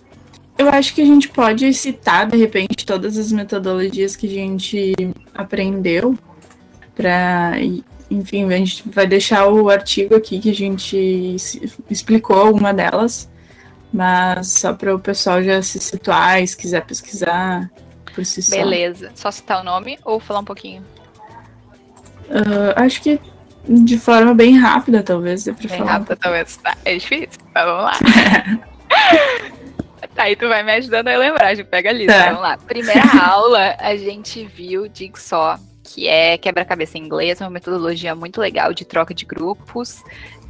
Eu 0.58 0.68
acho 0.68 0.94
que 0.94 1.00
a 1.00 1.06
gente 1.06 1.28
pode 1.28 1.72
citar, 1.72 2.26
de 2.26 2.36
repente, 2.36 2.84
todas 2.84 3.16
as 3.16 3.32
metodologias 3.32 4.14
que 4.14 4.26
a 4.26 4.30
gente 4.30 4.94
aprendeu 5.34 6.18
para 6.94 7.54
enfim, 8.10 8.44
a 8.52 8.56
gente 8.56 8.88
vai 8.88 9.06
deixar 9.06 9.46
o 9.46 9.70
artigo 9.70 10.16
aqui 10.16 10.40
que 10.40 10.50
a 10.50 10.54
gente 10.54 11.36
explicou 11.88 12.36
alguma 12.36 12.74
delas, 12.74 13.30
mas 13.92 14.48
só 14.48 14.74
para 14.74 14.94
o 14.94 14.98
pessoal 14.98 15.42
já 15.42 15.62
se 15.62 15.78
situar, 15.78 16.44
se 16.46 16.56
quiser 16.56 16.84
pesquisar 16.84 17.70
por 18.12 18.26
si 18.26 18.42
só. 18.42 18.56
Beleza. 18.56 19.12
Só 19.14 19.30
citar 19.30 19.60
o 19.60 19.64
nome 19.64 19.96
ou 20.04 20.18
falar 20.18 20.40
um 20.40 20.44
pouquinho? 20.44 20.82
Uh, 22.28 22.74
acho 22.76 23.00
que 23.00 23.20
de 23.68 23.98
forma 23.98 24.34
bem 24.34 24.58
rápida, 24.58 25.02
talvez. 25.02 25.44
Dê 25.44 25.52
pra 25.52 25.68
bem 25.68 25.78
falar 25.78 25.92
rápida, 25.92 26.16
talvez. 26.16 26.56
Tá, 26.56 26.76
é 26.84 26.96
difícil. 26.96 27.40
Tá, 27.52 27.64
vamos 27.64 27.84
lá. 27.84 27.98
tá, 30.14 30.22
aí 30.24 30.36
tu 30.36 30.48
vai 30.48 30.62
me 30.62 30.72
ajudando 30.72 31.08
a 31.08 31.16
lembrar. 31.16 31.48
A 31.48 31.54
gente 31.54 31.66
pega 31.66 31.90
a 31.90 31.92
lista. 31.92 32.12
Tá. 32.12 32.26
Vamos 32.26 32.42
lá. 32.42 32.58
Primeira 32.58 33.02
aula, 33.24 33.76
a 33.78 33.96
gente 33.96 34.44
viu 34.44 34.88
Jigsaw 34.92 35.58
que 35.82 36.06
é 36.06 36.38
quebra-cabeça 36.38 36.98
em 36.98 37.02
inglês, 37.02 37.40
é 37.40 37.44
uma 37.44 37.50
metodologia 37.50 38.14
muito 38.14 38.40
legal 38.40 38.72
de 38.72 38.84
troca 38.84 39.12
de 39.12 39.24
grupos 39.24 40.04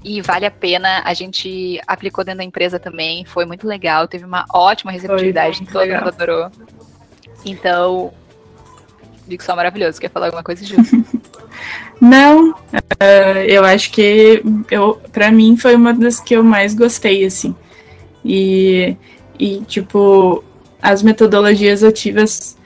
e 0.04 0.20
vale 0.20 0.44
a 0.44 0.50
pena. 0.50 1.02
A 1.04 1.14
gente 1.14 1.80
aplicou 1.86 2.22
dentro 2.22 2.38
da 2.38 2.44
empresa 2.44 2.78
também, 2.78 3.24
foi 3.24 3.46
muito 3.46 3.66
legal, 3.66 4.06
teve 4.06 4.24
uma 4.24 4.44
ótima 4.52 4.92
receptividade, 4.92 5.64
todo 5.66 5.78
legal. 5.78 6.00
mundo 6.00 6.08
adorou. 6.08 6.50
Então, 7.44 8.12
só 9.40 9.56
maravilhoso. 9.56 10.00
Quer 10.00 10.10
falar 10.10 10.26
alguma 10.26 10.42
coisa, 10.42 10.64
Ju? 10.64 10.76
Não, 12.00 12.50
uh, 12.50 13.38
eu 13.46 13.64
acho 13.64 13.90
que 13.90 14.42
eu, 14.70 15.00
para 15.12 15.30
mim 15.30 15.56
foi 15.56 15.74
uma 15.74 15.92
das 15.92 16.18
que 16.18 16.34
eu 16.34 16.42
mais 16.42 16.74
gostei, 16.74 17.24
assim. 17.24 17.54
E, 18.24 18.96
e 19.38 19.60
tipo, 19.62 20.42
as 20.82 21.02
metodologias 21.02 21.82
ativas 21.84 22.56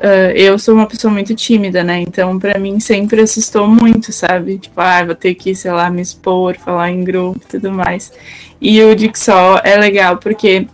Uh, 0.00 0.32
eu 0.34 0.58
sou 0.58 0.74
uma 0.74 0.86
pessoa 0.86 1.12
muito 1.12 1.34
tímida, 1.34 1.84
né? 1.84 2.00
Então, 2.00 2.38
para 2.38 2.58
mim, 2.58 2.80
sempre 2.80 3.20
assustou 3.20 3.68
muito, 3.68 4.10
sabe? 4.14 4.58
Tipo, 4.58 4.80
ah, 4.80 5.04
vou 5.04 5.14
ter 5.14 5.34
que, 5.34 5.54
sei 5.54 5.70
lá, 5.70 5.90
me 5.90 6.00
expor, 6.00 6.56
falar 6.56 6.90
em 6.90 7.04
grupo 7.04 7.38
e 7.44 7.48
tudo 7.48 7.70
mais. 7.70 8.10
E 8.58 8.82
o 8.82 8.96
Dixol 8.96 9.60
é 9.62 9.76
legal 9.76 10.16
porque, 10.16 10.66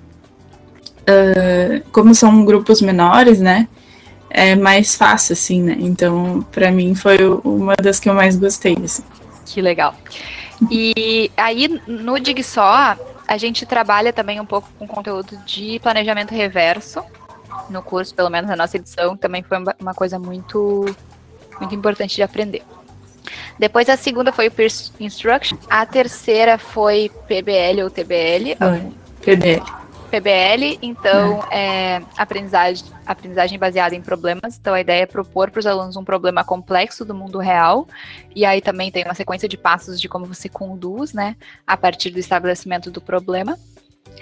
uh, 1.02 1.82
como 1.90 2.14
são 2.14 2.44
grupos 2.44 2.80
menores, 2.80 3.40
né? 3.40 3.66
É 4.38 4.54
mais 4.54 4.94
fácil, 4.94 5.32
assim, 5.32 5.62
né? 5.62 5.78
Então, 5.80 6.46
para 6.52 6.70
mim, 6.70 6.94
foi 6.94 7.16
uma 7.42 7.74
das 7.74 7.98
que 7.98 8.06
eu 8.06 8.12
mais 8.12 8.36
gostei, 8.36 8.76
assim. 8.84 9.02
Que 9.46 9.62
legal. 9.62 9.94
E 10.70 11.30
aí, 11.34 11.80
no 11.86 12.20
Digsaw, 12.20 12.98
a 13.26 13.38
gente 13.38 13.64
trabalha 13.64 14.12
também 14.12 14.38
um 14.38 14.44
pouco 14.44 14.68
com 14.78 14.86
conteúdo 14.86 15.38
de 15.46 15.80
planejamento 15.80 16.34
reverso 16.34 17.02
no 17.70 17.82
curso, 17.82 18.14
pelo 18.14 18.28
menos 18.28 18.50
na 18.50 18.56
nossa 18.56 18.76
edição, 18.76 19.16
também 19.16 19.42
foi 19.42 19.56
uma 19.80 19.94
coisa 19.94 20.18
muito, 20.18 20.84
muito 21.58 21.74
importante 21.74 22.14
de 22.14 22.22
aprender. 22.22 22.62
Depois 23.58 23.88
a 23.88 23.96
segunda 23.96 24.32
foi 24.32 24.48
o 24.48 24.50
Peer 24.50 24.70
Instruction, 25.00 25.56
a 25.66 25.86
terceira 25.86 26.58
foi 26.58 27.10
PBL 27.26 27.84
ou 27.84 27.90
TBL. 27.90 28.54
Foi, 28.58 28.92
PBL. 29.24 29.85
PBL, 30.06 30.78
então 30.82 31.44
é. 31.50 31.96
é 31.96 32.02
aprendizagem, 32.16 32.84
aprendizagem 33.04 33.58
baseada 33.58 33.94
em 33.94 34.00
problemas. 34.00 34.58
Então 34.58 34.74
a 34.74 34.80
ideia 34.80 35.02
é 35.02 35.06
propor 35.06 35.50
para 35.50 35.60
os 35.60 35.66
alunos 35.66 35.96
um 35.96 36.04
problema 36.04 36.44
complexo 36.44 37.04
do 37.04 37.14
mundo 37.14 37.38
real. 37.38 37.86
E 38.34 38.44
aí 38.44 38.60
também 38.60 38.90
tem 38.90 39.04
uma 39.04 39.14
sequência 39.14 39.48
de 39.48 39.56
passos 39.56 40.00
de 40.00 40.08
como 40.08 40.26
você 40.26 40.48
conduz, 40.48 41.12
né, 41.12 41.36
a 41.66 41.76
partir 41.76 42.10
do 42.10 42.18
estabelecimento 42.18 42.90
do 42.90 43.00
problema 43.00 43.58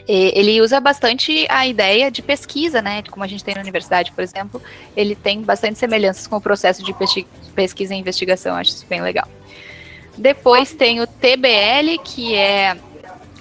ele 0.07 0.61
usa 0.61 0.81
bastante 0.81 1.47
a 1.49 1.67
ideia 1.67 2.11
de 2.11 2.21
pesquisa, 2.21 2.83
né? 2.83 3.03
Como 3.11 3.25
a 3.25 3.26
gente 3.26 3.43
tem 3.43 3.55
na 3.55 3.61
universidade, 3.61 4.12
por 4.12 4.23
exemplo, 4.23 4.62
ele 4.97 5.14
tem 5.14 5.41
bastante 5.41 5.79
semelhanças 5.79 6.26
com 6.26 6.37
o 6.37 6.41
processo 6.41 6.83
de 6.83 6.95
pesquisa 7.55 7.95
e 7.95 7.99
investigação, 7.99 8.55
acho 8.55 8.71
isso 8.71 8.87
bem 8.87 9.00
legal. 9.00 9.26
Depois 10.17 10.73
tem 10.73 11.00
o 11.00 11.07
TBL, 11.07 11.99
que 12.05 12.35
é, 12.35 12.76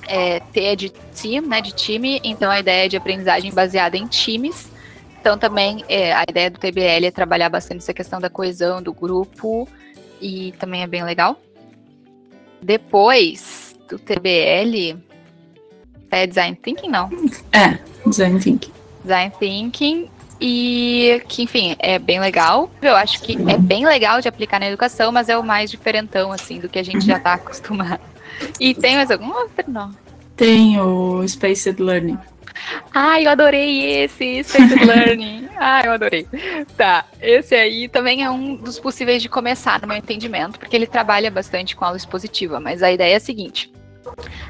é 0.07 0.39
T 0.39 0.59
é 0.61 0.75
de 0.75 0.89
team, 0.89 1.45
né? 1.45 1.61
De 1.61 1.71
time, 1.71 2.19
então 2.23 2.49
a 2.49 2.59
ideia 2.59 2.85
é 2.85 2.87
de 2.87 2.97
aprendizagem 2.97 3.53
baseada 3.53 3.97
em 3.97 4.07
times. 4.07 4.69
Então 5.19 5.37
também 5.37 5.83
é, 5.87 6.13
a 6.13 6.23
ideia 6.27 6.51
do 6.51 6.59
TBL 6.59 7.05
é 7.05 7.11
trabalhar 7.11 7.49
bastante 7.49 7.79
essa 7.79 7.93
questão 7.93 8.19
da 8.19 8.29
coesão 8.29 8.81
do 8.81 8.93
grupo 8.93 9.67
e 10.21 10.53
também 10.59 10.83
é 10.83 10.87
bem 10.87 11.03
legal. 11.03 11.39
Depois 12.61 13.77
do 13.89 13.99
TBL, 13.99 14.97
é 16.11 16.27
Design 16.27 16.55
Thinking, 16.61 16.89
não? 16.89 17.09
É, 17.51 17.79
Design 18.05 18.39
Thinking. 18.39 18.71
Design 19.03 19.33
Thinking 19.39 20.09
e 20.39 21.21
que, 21.27 21.43
enfim, 21.43 21.75
é 21.79 21.97
bem 21.97 22.19
legal. 22.19 22.69
Eu 22.81 22.95
acho 22.95 23.21
que 23.21 23.37
é 23.49 23.57
bem 23.57 23.85
legal 23.85 24.21
de 24.21 24.27
aplicar 24.27 24.59
na 24.59 24.67
educação, 24.67 25.11
mas 25.11 25.29
é 25.29 25.37
o 25.37 25.43
mais 25.43 25.71
diferentão, 25.71 26.31
assim, 26.31 26.59
do 26.59 26.69
que 26.69 26.77
a 26.77 26.83
gente 26.83 27.05
já 27.05 27.17
está 27.17 27.33
acostumado. 27.35 28.12
E 28.59 28.73
tem 28.73 28.95
mais 28.95 29.11
algum 29.11 29.31
outro? 29.31 29.65
Não. 29.67 29.91
Tem 30.35 30.79
o 30.79 31.27
Spaced 31.27 31.79
Learning. 31.79 32.17
Ai, 32.93 33.25
eu 33.25 33.31
adorei 33.31 34.03
esse, 34.03 34.43
Spaced 34.43 34.83
Learning. 34.85 35.47
Ai, 35.57 35.87
eu 35.87 35.91
adorei. 35.91 36.27
Tá, 36.77 37.05
esse 37.21 37.55
aí 37.55 37.87
também 37.87 38.23
é 38.23 38.29
um 38.29 38.55
dos 38.55 38.79
possíveis 38.79 39.21
de 39.21 39.29
começar, 39.29 39.81
no 39.81 39.87
meu 39.87 39.97
entendimento, 39.97 40.59
porque 40.59 40.75
ele 40.75 40.87
trabalha 40.87 41.29
bastante 41.29 41.75
com 41.75 41.85
aula 41.85 41.97
expositiva, 41.97 42.59
mas 42.59 42.83
a 42.83 42.91
ideia 42.91 43.13
é 43.13 43.17
a 43.17 43.19
seguinte. 43.19 43.71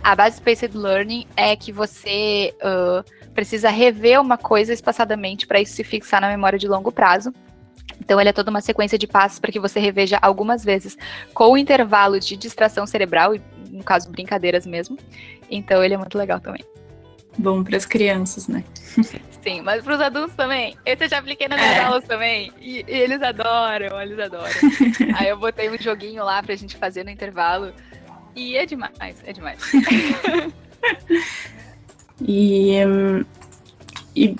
A 0.04 0.16
base 0.16 0.38
Spaced 0.38 0.76
Learning 0.76 1.28
é 1.36 1.56
que 1.56 1.72
você 1.72 2.54
uh, 2.62 3.04
precisa 3.34 3.70
rever 3.70 4.20
uma 4.20 4.38
coisa 4.38 4.74
espaçadamente 4.74 5.48
para 5.48 5.62
isso 5.62 5.74
se 5.74 5.84
fixar 5.84 6.22
na 6.22 6.30
memória 6.30 6.60
de 6.60 6.68
longo 6.68 6.92
prazo. 6.92 7.34
Então, 8.00 8.20
ele 8.20 8.30
é 8.30 8.34
toda 8.34 8.50
uma 8.50 8.62
sequência 8.62 8.98
de 8.98 9.08
passos 9.08 9.40
para 9.40 9.52
que 9.52 9.60
você 9.60 9.80
reveja 9.80 10.18
algumas 10.22 10.64
vezes 10.64 10.98
com 11.34 11.52
o 11.52 11.58
intervalo 11.58 12.20
de 12.20 12.36
distração 12.36 12.86
cerebral, 12.86 13.36
e 13.36 13.42
no 13.74 13.84
caso, 13.84 14.10
brincadeiras 14.10 14.66
mesmo. 14.66 14.98
Então, 15.50 15.84
ele 15.84 15.94
é 15.94 15.98
muito 15.98 16.18
legal 16.18 16.40
também. 16.40 16.64
Bom 17.38 17.64
para 17.64 17.78
as 17.78 17.86
crianças, 17.86 18.48
né? 18.48 18.64
Sim, 19.44 19.62
mas 19.62 19.84
para 19.84 19.96
os 19.96 20.02
adultos 20.02 20.36
também. 20.36 20.78
Esse 20.86 21.06
eu 21.06 21.10
já 21.10 21.18
apliquei 21.18 21.48
nas 21.48 21.60
minhas 21.60 21.78
é. 21.78 21.84
aulas 21.84 22.04
também. 22.06 22.54
E, 22.62 22.86
e, 22.88 22.92
eles 22.94 23.22
adoram, 23.22 24.02
eles 24.02 24.20
adoram. 24.20 24.54
Aí 25.18 25.28
eu 25.28 25.38
botei 25.38 25.70
um 25.70 25.78
joguinho 25.78 26.24
lá 26.24 26.42
para 26.42 26.54
a 26.54 26.56
gente 26.56 26.78
fazer 26.78 27.04
no 27.04 27.10
intervalo. 27.10 27.74
E 28.36 28.56
é 28.56 28.66
demais, 28.66 29.18
é 29.26 29.34
demais. 29.34 29.60
e, 32.22 32.78
e 34.16 34.36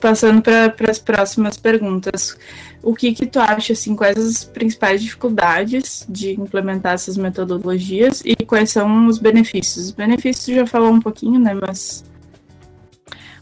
passando 0.00 0.42
para 0.42 0.90
as 0.90 0.98
próximas 0.98 1.56
perguntas, 1.56 2.36
o 2.82 2.94
que 2.94 3.12
que 3.12 3.26
tu 3.26 3.40
acha, 3.40 3.72
assim, 3.72 3.96
quais 3.96 4.16
as 4.16 4.44
principais 4.44 5.02
dificuldades 5.02 6.06
de 6.08 6.32
implementar 6.40 6.94
essas 6.94 7.16
metodologias 7.16 8.22
e 8.24 8.36
quais 8.46 8.70
são 8.70 9.06
os 9.06 9.18
benefícios? 9.18 9.86
Os 9.86 9.90
benefícios 9.90 10.56
já 10.56 10.66
falou 10.66 10.90
um 10.90 11.00
pouquinho, 11.00 11.40
né, 11.40 11.54
mas... 11.54 12.04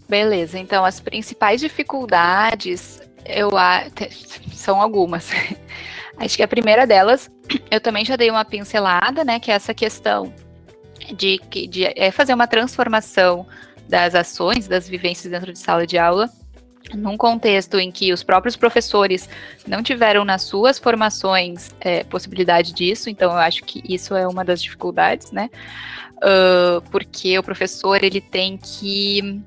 Beleza, 0.09 0.59
então 0.59 0.85
as 0.85 1.01
principais 1.01 1.61
dificuldades, 1.61 3.01
eu 3.25 3.51
são 4.53 4.81
algumas. 4.81 5.31
Acho 6.17 6.37
que 6.37 6.43
a 6.43 6.49
primeira 6.49 6.87
delas, 6.87 7.31
eu 7.71 7.81
também 7.81 8.05
já 8.05 8.17
dei 8.17 8.31
uma 8.31 8.45
pincelada, 8.45 9.25
né? 9.25 9.39
Que 9.39 9.51
é 9.51 9.55
essa 9.55 9.75
questão 9.75 10.33
de, 11.15 11.41
de 11.69 11.85
é 11.85 12.11
fazer 12.11 12.35
uma 12.35 12.47
transformação 12.47 13.47
das 13.89 14.15
ações, 14.15 14.67
das 14.67 14.89
vivências 14.89 15.31
dentro 15.31 15.53
de 15.53 15.59
sala 15.59 15.87
de 15.87 15.99
aula, 15.99 16.31
num 16.95 17.17
contexto 17.17 17.79
em 17.79 17.91
que 17.91 18.13
os 18.13 18.23
próprios 18.23 18.57
professores 18.57 19.29
não 19.67 19.83
tiveram 19.83 20.25
nas 20.25 20.43
suas 20.43 20.79
formações 20.79 21.71
é, 21.81 22.05
possibilidade 22.05 22.73
disso, 22.73 23.11
então 23.11 23.33
eu 23.33 23.39
acho 23.39 23.65
que 23.65 23.83
isso 23.89 24.15
é 24.15 24.27
uma 24.27 24.45
das 24.45 24.63
dificuldades, 24.63 25.33
né? 25.33 25.51
Uh, 26.17 26.81
porque 26.91 27.39
o 27.39 27.43
professor 27.43 28.03
ele 28.03 28.21
tem 28.21 28.57
que 28.57 29.43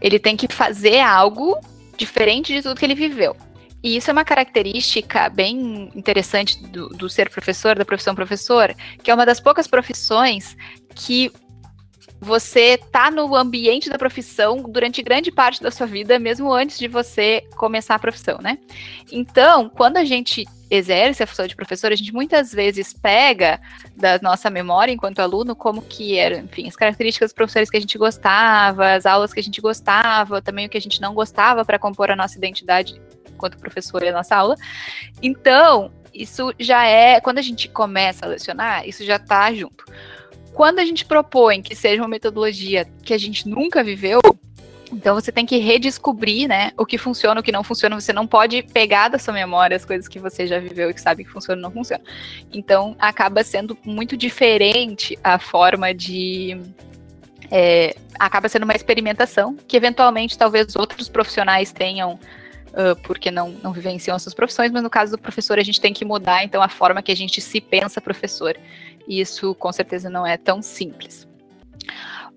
ele 0.00 0.18
tem 0.18 0.36
que 0.36 0.52
fazer 0.52 0.98
algo 1.00 1.58
diferente 1.96 2.52
de 2.52 2.62
tudo 2.62 2.78
que 2.78 2.84
ele 2.84 2.94
viveu. 2.94 3.36
E 3.82 3.96
isso 3.96 4.10
é 4.10 4.12
uma 4.12 4.24
característica 4.24 5.28
bem 5.28 5.90
interessante 5.94 6.60
do, 6.66 6.88
do, 6.88 7.08
ser 7.08 7.30
professor, 7.30 7.76
da 7.76 7.84
profissão 7.84 8.14
professor, 8.14 8.74
que 9.02 9.10
é 9.10 9.14
uma 9.14 9.24
das 9.24 9.38
poucas 9.38 9.66
profissões 9.68 10.56
que 10.94 11.30
você 12.20 12.78
tá 12.90 13.10
no 13.10 13.34
ambiente 13.36 13.90
da 13.90 13.98
profissão 13.98 14.62
durante 14.62 15.02
grande 15.02 15.30
parte 15.30 15.62
da 15.62 15.70
sua 15.70 15.86
vida, 15.86 16.18
mesmo 16.18 16.52
antes 16.52 16.78
de 16.78 16.88
você 16.88 17.42
começar 17.56 17.94
a 17.94 17.98
profissão, 17.98 18.38
né? 18.38 18.58
Então, 19.12 19.68
quando 19.68 19.96
a 19.98 20.04
gente 20.04 20.46
exerce 20.70 21.22
a 21.22 21.26
função 21.26 21.46
de 21.46 21.54
professor, 21.54 21.92
a 21.92 21.94
gente 21.94 22.12
muitas 22.12 22.52
vezes 22.52 22.92
pega 22.92 23.60
da 23.96 24.18
nossa 24.20 24.50
memória 24.50 24.92
enquanto 24.92 25.20
aluno 25.20 25.54
como 25.54 25.82
que 25.82 26.18
eram, 26.18 26.40
enfim, 26.40 26.66
as 26.66 26.74
características 26.74 27.30
dos 27.30 27.34
professores 27.34 27.70
que 27.70 27.76
a 27.76 27.80
gente 27.80 27.96
gostava, 27.96 28.94
as 28.94 29.06
aulas 29.06 29.32
que 29.32 29.40
a 29.40 29.42
gente 29.42 29.60
gostava, 29.60 30.42
também 30.42 30.66
o 30.66 30.68
que 30.68 30.76
a 30.76 30.80
gente 30.80 31.00
não 31.00 31.14
gostava 31.14 31.64
para 31.64 31.78
compor 31.78 32.10
a 32.10 32.16
nossa 32.16 32.36
identidade 32.36 33.00
enquanto 33.32 33.58
professor 33.58 34.02
e 34.02 34.08
a 34.08 34.12
nossa 34.12 34.34
aula. 34.34 34.56
Então, 35.22 35.92
isso 36.12 36.52
já 36.58 36.84
é, 36.86 37.20
quando 37.20 37.38
a 37.38 37.42
gente 37.42 37.68
começa 37.68 38.24
a 38.24 38.28
lecionar, 38.28 38.88
isso 38.88 39.04
já 39.04 39.16
está 39.16 39.52
junto. 39.52 39.84
Quando 40.56 40.78
a 40.78 40.86
gente 40.86 41.04
propõe 41.04 41.60
que 41.60 41.74
seja 41.74 42.00
uma 42.00 42.08
metodologia 42.08 42.88
que 43.02 43.12
a 43.12 43.18
gente 43.18 43.46
nunca 43.46 43.84
viveu, 43.84 44.20
então 44.90 45.14
você 45.14 45.30
tem 45.30 45.44
que 45.44 45.58
redescobrir, 45.58 46.48
né, 46.48 46.72
o 46.78 46.86
que 46.86 46.96
funciona, 46.96 47.38
o 47.38 47.42
que 47.42 47.52
não 47.52 47.62
funciona. 47.62 48.00
Você 48.00 48.10
não 48.10 48.26
pode 48.26 48.62
pegar 48.62 49.08
da 49.08 49.18
sua 49.18 49.34
memória 49.34 49.76
as 49.76 49.84
coisas 49.84 50.08
que 50.08 50.18
você 50.18 50.46
já 50.46 50.58
viveu 50.58 50.88
e 50.88 50.94
que 50.94 51.00
sabe 51.02 51.24
que 51.24 51.30
funciona 51.30 51.60
ou 51.60 51.62
não 51.62 51.70
funciona. 51.70 52.02
Então 52.50 52.96
acaba 52.98 53.44
sendo 53.44 53.76
muito 53.84 54.16
diferente 54.16 55.18
a 55.22 55.38
forma 55.38 55.92
de 55.92 56.58
é, 57.50 57.94
acaba 58.18 58.48
sendo 58.48 58.62
uma 58.62 58.74
experimentação 58.74 59.58
que 59.68 59.76
eventualmente 59.76 60.38
talvez 60.38 60.74
outros 60.74 61.06
profissionais 61.06 61.70
tenham 61.70 62.18
uh, 62.72 62.96
porque 63.02 63.30
não, 63.30 63.50
não 63.62 63.74
vivenciam 63.74 64.18
suas 64.18 64.34
profissões, 64.34 64.72
mas 64.72 64.82
no 64.82 64.88
caso 64.88 65.12
do 65.12 65.18
professor 65.18 65.58
a 65.58 65.62
gente 65.62 65.82
tem 65.82 65.92
que 65.92 66.02
mudar 66.02 66.44
então 66.44 66.62
a 66.62 66.68
forma 66.70 67.02
que 67.02 67.12
a 67.12 67.16
gente 67.16 67.42
se 67.42 67.60
pensa 67.60 68.00
professor. 68.00 68.56
E 69.06 69.20
isso 69.20 69.54
com 69.54 69.72
certeza 69.72 70.10
não 70.10 70.26
é 70.26 70.36
tão 70.36 70.60
simples. 70.60 71.26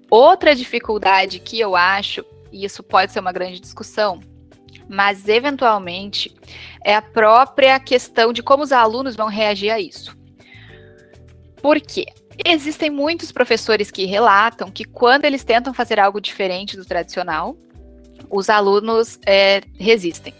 Outra 0.09 0.55
dificuldade 0.55 1.39
que 1.39 1.59
eu 1.59 1.75
acho 1.75 2.25
e 2.51 2.65
isso 2.65 2.83
pode 2.83 3.11
ser 3.11 3.19
uma 3.19 3.31
grande 3.31 3.59
discussão, 3.59 4.19
mas 4.87 5.27
eventualmente 5.27 6.33
é 6.83 6.95
a 6.95 7.01
própria 7.01 7.79
questão 7.79 8.33
de 8.33 8.41
como 8.41 8.63
os 8.63 8.71
alunos 8.71 9.15
vão 9.15 9.27
reagir 9.27 9.69
a 9.69 9.79
isso. 9.79 10.17
Por 11.61 11.79
quê? 11.79 12.05
Existem 12.45 12.89
muitos 12.89 13.31
professores 13.31 13.91
que 13.91 14.05
relatam 14.05 14.71
que 14.71 14.85
quando 14.85 15.25
eles 15.25 15.43
tentam 15.43 15.73
fazer 15.73 15.99
algo 15.99 16.21
diferente 16.21 16.77
do 16.77 16.85
tradicional, 16.85 17.57
os 18.29 18.49
alunos 18.49 19.19
é, 19.25 19.61
resistem. 19.77 20.33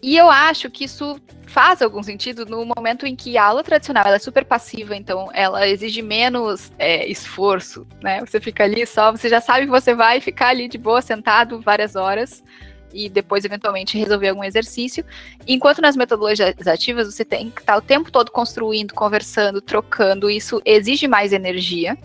E 0.00 0.16
eu 0.16 0.30
acho 0.30 0.70
que 0.70 0.84
isso 0.84 1.20
faz 1.48 1.80
algum 1.82 2.02
sentido 2.02 2.44
no 2.44 2.64
momento 2.64 3.06
em 3.06 3.16
que 3.16 3.36
a 3.38 3.44
aula 3.44 3.64
tradicional 3.64 4.06
é 4.06 4.18
super 4.18 4.44
passiva, 4.44 4.94
então 4.94 5.30
ela 5.32 5.66
exige 5.66 6.02
menos 6.02 6.70
é, 6.78 7.08
esforço, 7.08 7.86
né? 8.02 8.20
Você 8.20 8.38
fica 8.38 8.64
ali 8.64 8.86
só, 8.86 9.10
você 9.10 9.28
já 9.28 9.40
sabe 9.40 9.64
que 9.64 9.70
você 9.70 9.94
vai 9.94 10.20
ficar 10.20 10.48
ali 10.48 10.68
de 10.68 10.78
boa, 10.78 11.00
sentado 11.00 11.60
várias 11.60 11.96
horas 11.96 12.44
e 12.92 13.08
depois 13.08 13.44
eventualmente 13.44 13.98
resolver 13.98 14.28
algum 14.28 14.44
exercício. 14.44 15.04
Enquanto 15.46 15.80
nas 15.80 15.96
metodologias 15.96 16.66
ativas 16.66 17.12
você 17.12 17.24
tem 17.24 17.50
que 17.50 17.60
estar 17.60 17.76
o 17.76 17.82
tempo 17.82 18.12
todo 18.12 18.30
construindo, 18.30 18.94
conversando, 18.94 19.60
trocando, 19.60 20.30
isso 20.30 20.60
exige 20.64 21.08
mais 21.08 21.32
energia. 21.32 21.96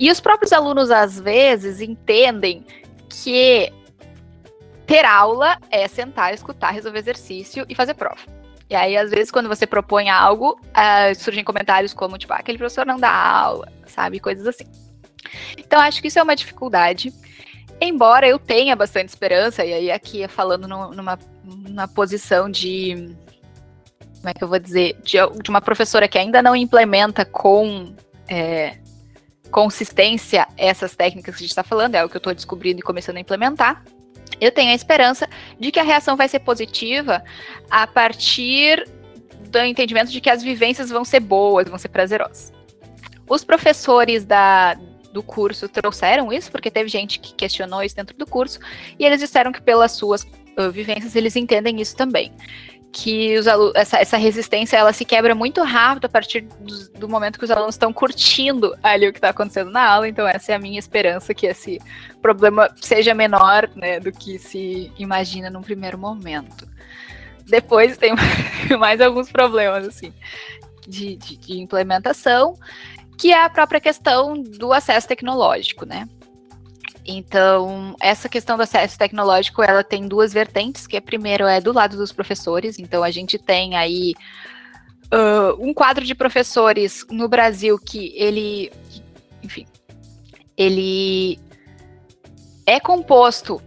E 0.00 0.10
os 0.10 0.20
próprios 0.20 0.52
alunos 0.52 0.90
às 0.90 1.20
vezes 1.20 1.80
entendem 1.80 2.64
que 3.08 3.70
ter 4.92 5.06
aula 5.06 5.56
é 5.70 5.88
sentar, 5.88 6.34
escutar, 6.34 6.70
resolver 6.70 6.98
exercício 6.98 7.64
e 7.66 7.74
fazer 7.74 7.94
prova. 7.94 8.20
E 8.68 8.74
aí, 8.74 8.94
às 8.94 9.10
vezes, 9.10 9.30
quando 9.30 9.48
você 9.48 9.66
propõe 9.66 10.10
algo, 10.10 10.60
uh, 10.66 11.14
surgem 11.18 11.42
comentários 11.42 11.94
como, 11.94 12.18
tipo, 12.18 12.34
ah, 12.34 12.36
aquele 12.36 12.58
professor 12.58 12.84
não 12.84 12.98
dá 12.98 13.10
aula, 13.10 13.72
sabe? 13.86 14.20
Coisas 14.20 14.46
assim. 14.46 14.66
Então, 15.56 15.80
acho 15.80 16.02
que 16.02 16.08
isso 16.08 16.18
é 16.18 16.22
uma 16.22 16.36
dificuldade. 16.36 17.10
Embora 17.80 18.28
eu 18.28 18.38
tenha 18.38 18.76
bastante 18.76 19.08
esperança, 19.08 19.64
e 19.64 19.72
aí 19.72 19.90
aqui 19.90 20.28
falando 20.28 20.68
no, 20.68 20.90
numa, 20.90 21.18
numa 21.42 21.88
posição 21.88 22.50
de. 22.50 23.16
Como 24.16 24.28
é 24.28 24.34
que 24.34 24.44
eu 24.44 24.48
vou 24.48 24.58
dizer? 24.58 24.98
De, 25.02 25.16
de 25.42 25.48
uma 25.48 25.62
professora 25.62 26.06
que 26.06 26.18
ainda 26.18 26.42
não 26.42 26.54
implementa 26.54 27.24
com 27.24 27.94
é, 28.28 28.76
consistência 29.50 30.46
essas 30.58 30.94
técnicas 30.94 31.34
que 31.34 31.38
a 31.38 31.44
gente 31.44 31.50
está 31.50 31.62
falando, 31.62 31.94
é 31.94 32.04
o 32.04 32.10
que 32.10 32.16
eu 32.16 32.18
estou 32.18 32.34
descobrindo 32.34 32.80
e 32.80 32.82
começando 32.82 33.16
a 33.16 33.20
implementar 33.20 33.82
eu 34.40 34.50
tenho 34.50 34.70
a 34.70 34.74
esperança 34.74 35.28
de 35.58 35.70
que 35.70 35.80
a 35.80 35.82
reação 35.82 36.16
vai 36.16 36.28
ser 36.28 36.40
positiva 36.40 37.22
a 37.70 37.86
partir 37.86 38.88
do 39.48 39.58
entendimento 39.60 40.10
de 40.10 40.20
que 40.20 40.30
as 40.30 40.42
vivências 40.42 40.90
vão 40.90 41.04
ser 41.04 41.20
boas, 41.20 41.68
vão 41.68 41.78
ser 41.78 41.88
prazerosas. 41.88 42.52
Os 43.28 43.44
professores 43.44 44.24
da, 44.24 44.74
do 45.12 45.22
curso 45.22 45.68
trouxeram 45.68 46.32
isso, 46.32 46.50
porque 46.50 46.70
teve 46.70 46.88
gente 46.88 47.18
que 47.18 47.34
questionou 47.34 47.82
isso 47.82 47.94
dentro 47.94 48.16
do 48.16 48.26
curso, 48.26 48.58
e 48.98 49.04
eles 49.04 49.20
disseram 49.20 49.52
que 49.52 49.60
pelas 49.60 49.92
suas 49.92 50.22
uh, 50.22 50.70
vivências 50.70 51.14
eles 51.14 51.36
entendem 51.36 51.80
isso 51.80 51.96
também 51.96 52.32
que 52.92 53.38
os 53.38 53.46
essa, 53.74 53.96
essa 53.98 54.16
resistência 54.18 54.76
ela 54.76 54.92
se 54.92 55.04
quebra 55.04 55.34
muito 55.34 55.62
rápido 55.62 56.04
a 56.04 56.08
partir 56.08 56.42
do, 56.42 56.90
do 56.90 57.08
momento 57.08 57.38
que 57.38 57.44
os 57.44 57.50
alunos 57.50 57.74
estão 57.74 57.92
curtindo 57.92 58.76
ali 58.82 59.08
o 59.08 59.12
que 59.12 59.18
está 59.18 59.30
acontecendo 59.30 59.70
na 59.70 59.84
aula. 59.88 60.06
Então 60.06 60.28
essa 60.28 60.52
é 60.52 60.54
a 60.54 60.58
minha 60.58 60.78
esperança 60.78 61.32
que 61.32 61.46
esse 61.46 61.80
problema 62.20 62.68
seja 62.76 63.14
menor 63.14 63.70
né, 63.74 63.98
do 63.98 64.12
que 64.12 64.38
se 64.38 64.92
imagina 64.98 65.48
num 65.48 65.62
primeiro 65.62 65.96
momento. 65.96 66.68
Depois 67.46 67.96
tem 67.96 68.14
mais 68.78 69.00
alguns 69.00 69.32
problemas 69.32 69.88
assim 69.88 70.12
de, 70.86 71.16
de, 71.16 71.36
de 71.36 71.58
implementação, 71.60 72.58
que 73.16 73.32
é 73.32 73.42
a 73.42 73.50
própria 73.50 73.80
questão 73.80 74.34
do 74.34 74.72
acesso 74.72 75.08
tecnológico, 75.08 75.86
né? 75.86 76.08
Então, 77.04 77.96
essa 78.00 78.28
questão 78.28 78.56
do 78.56 78.62
acesso 78.62 78.96
tecnológico, 78.96 79.62
ela 79.62 79.82
tem 79.82 80.06
duas 80.06 80.32
vertentes, 80.32 80.86
que 80.86 80.96
a 80.96 81.02
primeiro 81.02 81.46
é 81.46 81.60
do 81.60 81.72
lado 81.72 81.96
dos 81.96 82.12
professores, 82.12 82.78
então 82.78 83.02
a 83.02 83.10
gente 83.10 83.38
tem 83.38 83.76
aí 83.76 84.14
uh, 85.12 85.56
um 85.58 85.74
quadro 85.74 86.04
de 86.04 86.14
professores 86.14 87.04
no 87.10 87.28
Brasil 87.28 87.76
que 87.76 88.12
ele, 88.16 88.72
enfim, 89.42 89.66
ele 90.56 91.40
é 92.64 92.78
composto, 92.78 93.60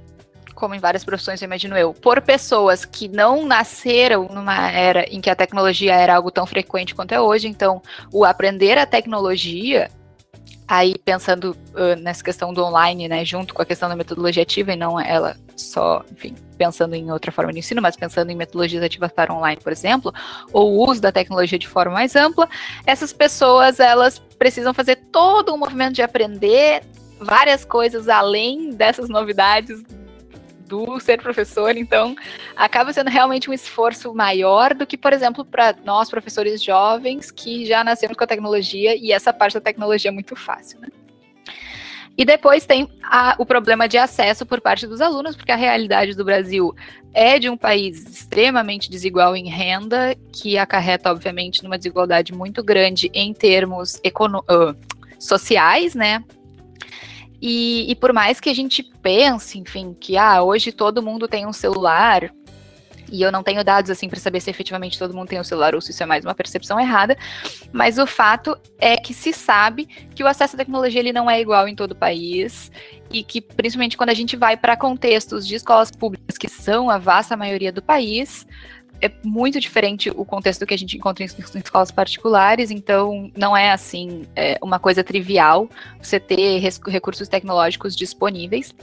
como 0.53 0.73
em 0.73 0.79
várias 0.79 1.03
profissões, 1.03 1.41
eu 1.41 1.45
imagino 1.45 1.77
eu, 1.77 1.93
por 1.93 2.21
pessoas 2.21 2.85
que 2.85 3.09
não 3.09 3.45
nasceram 3.45 4.29
numa 4.29 4.71
era 4.71 5.03
em 5.13 5.19
que 5.19 5.29
a 5.29 5.35
tecnologia 5.35 5.93
era 5.93 6.15
algo 6.15 6.31
tão 6.31 6.45
frequente 6.45 6.95
quanto 6.95 7.11
é 7.11 7.19
hoje, 7.19 7.49
então 7.49 7.81
o 8.13 8.23
aprender 8.23 8.77
a 8.77 8.85
tecnologia 8.85 9.89
Aí, 10.67 10.95
pensando 11.03 11.55
uh, 11.73 11.95
nessa 12.01 12.23
questão 12.23 12.53
do 12.53 12.63
online, 12.63 13.07
né, 13.07 13.23
junto 13.23 13.53
com 13.53 13.61
a 13.61 13.65
questão 13.65 13.87
da 13.87 13.95
metodologia 13.95 14.41
ativa, 14.41 14.73
e 14.73 14.75
não 14.75 14.99
ela 14.99 15.37
só, 15.55 16.03
enfim, 16.11 16.35
pensando 16.57 16.95
em 16.95 17.11
outra 17.11 17.31
forma 17.31 17.53
de 17.53 17.59
ensino, 17.59 17.81
mas 17.81 17.95
pensando 17.95 18.31
em 18.31 18.35
metodologias 18.35 18.83
ativas 18.83 19.11
para 19.11 19.33
online, 19.33 19.61
por 19.61 19.71
exemplo, 19.71 20.13
ou 20.51 20.73
o 20.73 20.89
uso 20.89 21.01
da 21.01 21.11
tecnologia 21.11 21.59
de 21.59 21.67
forma 21.67 21.93
mais 21.93 22.15
ampla, 22.15 22.49
essas 22.85 23.13
pessoas, 23.13 23.79
elas 23.79 24.17
precisam 24.17 24.73
fazer 24.73 24.95
todo 25.11 25.53
um 25.53 25.57
movimento 25.57 25.93
de 25.93 26.01
aprender 26.01 26.83
várias 27.19 27.63
coisas 27.63 28.09
além 28.09 28.71
dessas 28.71 29.07
novidades 29.07 29.83
do 30.67 30.99
ser 30.99 31.21
professor, 31.21 31.75
então 31.77 32.15
acaba 32.55 32.91
sendo 32.91 33.09
realmente 33.09 33.49
um 33.49 33.53
esforço 33.53 34.13
maior 34.13 34.73
do 34.73 34.85
que, 34.85 34.97
por 34.97 35.13
exemplo, 35.13 35.45
para 35.45 35.75
nós, 35.83 36.09
professores 36.09 36.63
jovens, 36.63 37.31
que 37.31 37.65
já 37.65 37.83
nascemos 37.83 38.17
com 38.17 38.23
a 38.23 38.27
tecnologia 38.27 38.95
e 38.95 39.11
essa 39.11 39.31
parte 39.31 39.53
da 39.53 39.61
tecnologia 39.61 40.09
é 40.09 40.13
muito 40.13 40.35
fácil, 40.35 40.79
né? 40.79 40.87
E 42.17 42.23
depois 42.23 42.65
tem 42.65 42.89
a, 43.03 43.35
o 43.37 43.45
problema 43.45 43.89
de 43.89 43.97
acesso 43.97 44.45
por 44.45 44.61
parte 44.61 44.87
dos 44.87 45.01
alunos, 45.01 45.35
porque 45.35 45.51
a 45.51 45.57
realidade 45.57 46.15
do 46.15 46.23
Brasil 46.23 46.73
é 47.13 47.37
de 47.37 47.49
um 47.49 47.57
país 47.57 48.05
extremamente 48.05 48.89
desigual 48.89 49.35
em 49.35 49.49
renda, 49.49 50.15
que 50.31 50.57
acarreta, 50.57 51.11
obviamente, 51.11 51.61
numa 51.61 51.77
desigualdade 51.77 52.33
muito 52.33 52.63
grande 52.63 53.11
em 53.13 53.33
termos 53.33 53.95
uh, 53.95 54.75
sociais, 55.19 55.93
né? 55.93 56.23
E, 57.47 57.91
e 57.91 57.93
por 57.93 58.11
mais 58.11 58.39
que 58.39 58.49
a 58.49 58.55
gente 58.55 58.81
pense, 58.81 59.59
enfim, 59.59 59.95
que 59.99 60.17
ah, 60.17 60.41
hoje 60.41 60.71
todo 60.71 60.99
mundo 60.99 61.27
tem 61.27 61.45
um 61.45 61.53
celular, 61.53 62.33
e 63.11 63.21
eu 63.21 63.31
não 63.31 63.43
tenho 63.43 63.63
dados 63.63 63.91
assim 63.91 64.09
para 64.09 64.19
saber 64.19 64.39
se 64.39 64.49
efetivamente 64.49 64.97
todo 64.97 65.13
mundo 65.13 65.27
tem 65.27 65.39
um 65.39 65.43
celular 65.43 65.75
ou 65.75 65.79
se 65.79 65.91
isso 65.91 66.01
é 66.01 66.07
mais 66.07 66.25
uma 66.25 66.33
percepção 66.33 66.79
errada, 66.79 67.15
mas 67.71 67.99
o 67.99 68.07
fato 68.07 68.57
é 68.79 68.97
que 68.97 69.13
se 69.13 69.31
sabe 69.31 69.85
que 70.15 70.23
o 70.23 70.27
acesso 70.27 70.55
à 70.55 70.57
tecnologia 70.57 70.99
ele 70.99 71.13
não 71.13 71.29
é 71.29 71.39
igual 71.39 71.67
em 71.67 71.75
todo 71.75 71.91
o 71.91 71.95
país 71.95 72.71
e 73.11 73.23
que 73.23 73.39
principalmente 73.39 73.95
quando 73.95 74.09
a 74.09 74.15
gente 74.15 74.35
vai 74.35 74.57
para 74.57 74.75
contextos 74.75 75.45
de 75.45 75.53
escolas 75.53 75.91
públicas 75.91 76.39
que 76.39 76.49
são 76.49 76.89
a 76.89 76.97
vasta 76.97 77.37
maioria 77.37 77.71
do 77.71 77.83
país, 77.83 78.47
é 79.01 79.11
muito 79.23 79.59
diferente 79.59 80.09
o 80.09 80.25
contexto 80.25 80.65
que 80.65 80.73
a 80.73 80.77
gente 80.77 80.97
encontra 80.97 81.23
em, 81.23 81.27
em 81.27 81.59
escolas 81.59 81.91
particulares, 81.91 82.71
então 82.71 83.31
não 83.37 83.55
é 83.55 83.71
assim 83.71 84.25
é 84.35 84.57
uma 84.61 84.79
coisa 84.79 85.03
trivial 85.03 85.69
você 86.01 86.19
ter 86.19 86.59
recursos 86.59 87.27
tecnológicos 87.27 87.95
disponíveis. 87.95 88.73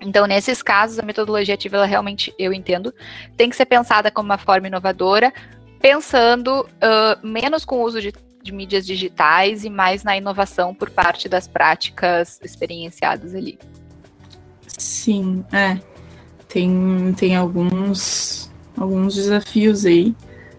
Então, 0.00 0.26
nesses 0.26 0.62
casos, 0.62 0.98
a 0.98 1.02
metodologia 1.02 1.54
ativa, 1.54 1.78
ela 1.78 1.86
realmente, 1.86 2.34
eu 2.38 2.52
entendo, 2.52 2.92
tem 3.36 3.48
que 3.48 3.56
ser 3.56 3.64
pensada 3.64 4.10
como 4.10 4.28
uma 4.28 4.36
forma 4.36 4.66
inovadora, 4.66 5.32
pensando 5.80 6.60
uh, 6.60 7.26
menos 7.26 7.64
com 7.64 7.76
o 7.76 7.82
uso 7.82 8.02
de, 8.02 8.12
de 8.42 8.52
mídias 8.52 8.84
digitais 8.84 9.64
e 9.64 9.70
mais 9.70 10.04
na 10.04 10.14
inovação 10.14 10.74
por 10.74 10.90
parte 10.90 11.26
das 11.26 11.48
práticas 11.48 12.38
experienciadas 12.42 13.34
ali. 13.34 13.58
Sim, 14.66 15.44
é. 15.50 15.80
Tem, 16.48 17.14
tem 17.16 17.34
alguns 17.34 18.50
alguns 18.76 19.14
desafios 19.14 19.84
aí. 19.86 20.14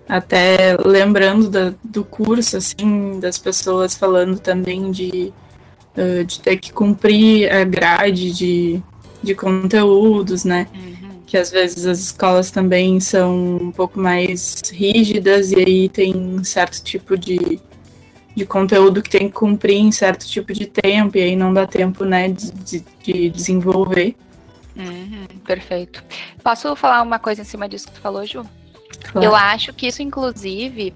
até 0.08 0.78
lembrando 0.86 1.50
da, 1.50 1.74
do 1.84 2.04
curso, 2.04 2.58
assim, 2.58 3.20
das 3.20 3.38
pessoas 3.38 3.96
falando 3.96 4.40
também 4.40 4.92
de, 4.92 5.34
uh, 5.98 6.24
de 6.24 6.40
ter 6.40 6.58
que 6.58 6.72
cumprir 6.72 7.52
a 7.52 7.64
grade 7.64 8.32
de, 8.32 8.82
de 9.24 9.34
conteúdos, 9.34 10.44
né? 10.44 10.68
Uhum. 10.76 11.22
Que 11.26 11.38
às 11.38 11.50
vezes 11.50 11.86
as 11.88 12.00
escolas 12.00 12.52
também 12.52 13.00
são 13.00 13.58
um 13.60 13.72
pouco 13.72 14.00
mais 14.00 14.62
rígidas 14.72 15.52
e 15.52 15.56
aí 15.56 15.90
tem 15.90 16.44
certo 16.44 16.84
tipo 16.84 17.18
de, 17.18 17.60
de 18.36 18.46
conteúdo 18.46 19.02
que 19.02 19.10
tem 19.10 19.28
que 19.28 19.34
cumprir 19.34 19.78
em 19.78 19.92
certo 19.92 20.28
tipo 20.28 20.54
de 20.54 20.68
tempo, 20.68 21.18
e 21.18 21.22
aí 21.22 21.36
não 21.36 21.52
dá 21.52 21.66
tempo, 21.66 22.06
né, 22.06 22.30
de, 22.30 22.52
de, 22.52 22.86
de 23.04 23.30
desenvolver. 23.30 24.16
Uhum, 24.76 25.28
perfeito. 25.46 26.04
Posso 26.44 26.76
falar 26.76 27.02
uma 27.02 27.20
coisa 27.20 27.42
em 27.42 27.46
cima 27.46 27.68
disso 27.68 27.88
que 27.88 27.94
tu 27.94 28.02
falou, 28.02 28.26
Ju? 28.26 28.46
Claro. 29.12 29.26
Eu 29.26 29.36
acho 29.36 29.74
que 29.74 29.88
isso, 29.88 30.02
inclusive. 30.02 30.94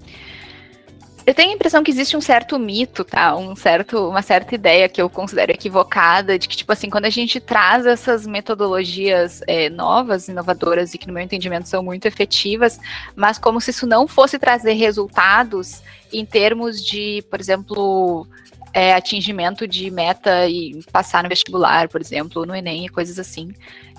Eu 1.25 1.33
tenho 1.33 1.51
a 1.51 1.53
impressão 1.53 1.83
que 1.83 1.91
existe 1.91 2.17
um 2.17 2.21
certo 2.21 2.57
mito, 2.57 3.03
tá? 3.03 3.35
Um 3.35 3.55
certo, 3.55 4.09
uma 4.09 4.21
certa 4.21 4.55
ideia 4.55 4.89
que 4.89 5.01
eu 5.01 5.09
considero 5.09 5.51
equivocada 5.51 6.39
de 6.39 6.47
que, 6.47 6.57
tipo 6.57 6.71
assim, 6.71 6.89
quando 6.89 7.05
a 7.05 7.09
gente 7.09 7.39
traz 7.39 7.85
essas 7.85 8.25
metodologias 8.25 9.41
é, 9.45 9.69
novas, 9.69 10.27
inovadoras 10.27 10.93
e 10.93 10.97
que, 10.97 11.07
no 11.07 11.13
meu 11.13 11.21
entendimento, 11.21 11.69
são 11.69 11.83
muito 11.83 12.07
efetivas, 12.07 12.79
mas 13.15 13.37
como 13.37 13.61
se 13.61 13.69
isso 13.69 13.85
não 13.85 14.07
fosse 14.07 14.39
trazer 14.39 14.73
resultados 14.73 15.83
em 16.11 16.25
termos 16.25 16.83
de, 16.83 17.23
por 17.29 17.39
exemplo, 17.39 18.25
é, 18.73 18.93
atingimento 18.93 19.67
de 19.67 19.89
meta 19.89 20.47
e 20.47 20.79
passar 20.91 21.23
no 21.23 21.29
vestibular, 21.29 21.87
por 21.87 22.01
exemplo, 22.01 22.45
no 22.45 22.55
Enem 22.55 22.85
e 22.85 22.89
coisas 22.89 23.17
assim. 23.19 23.53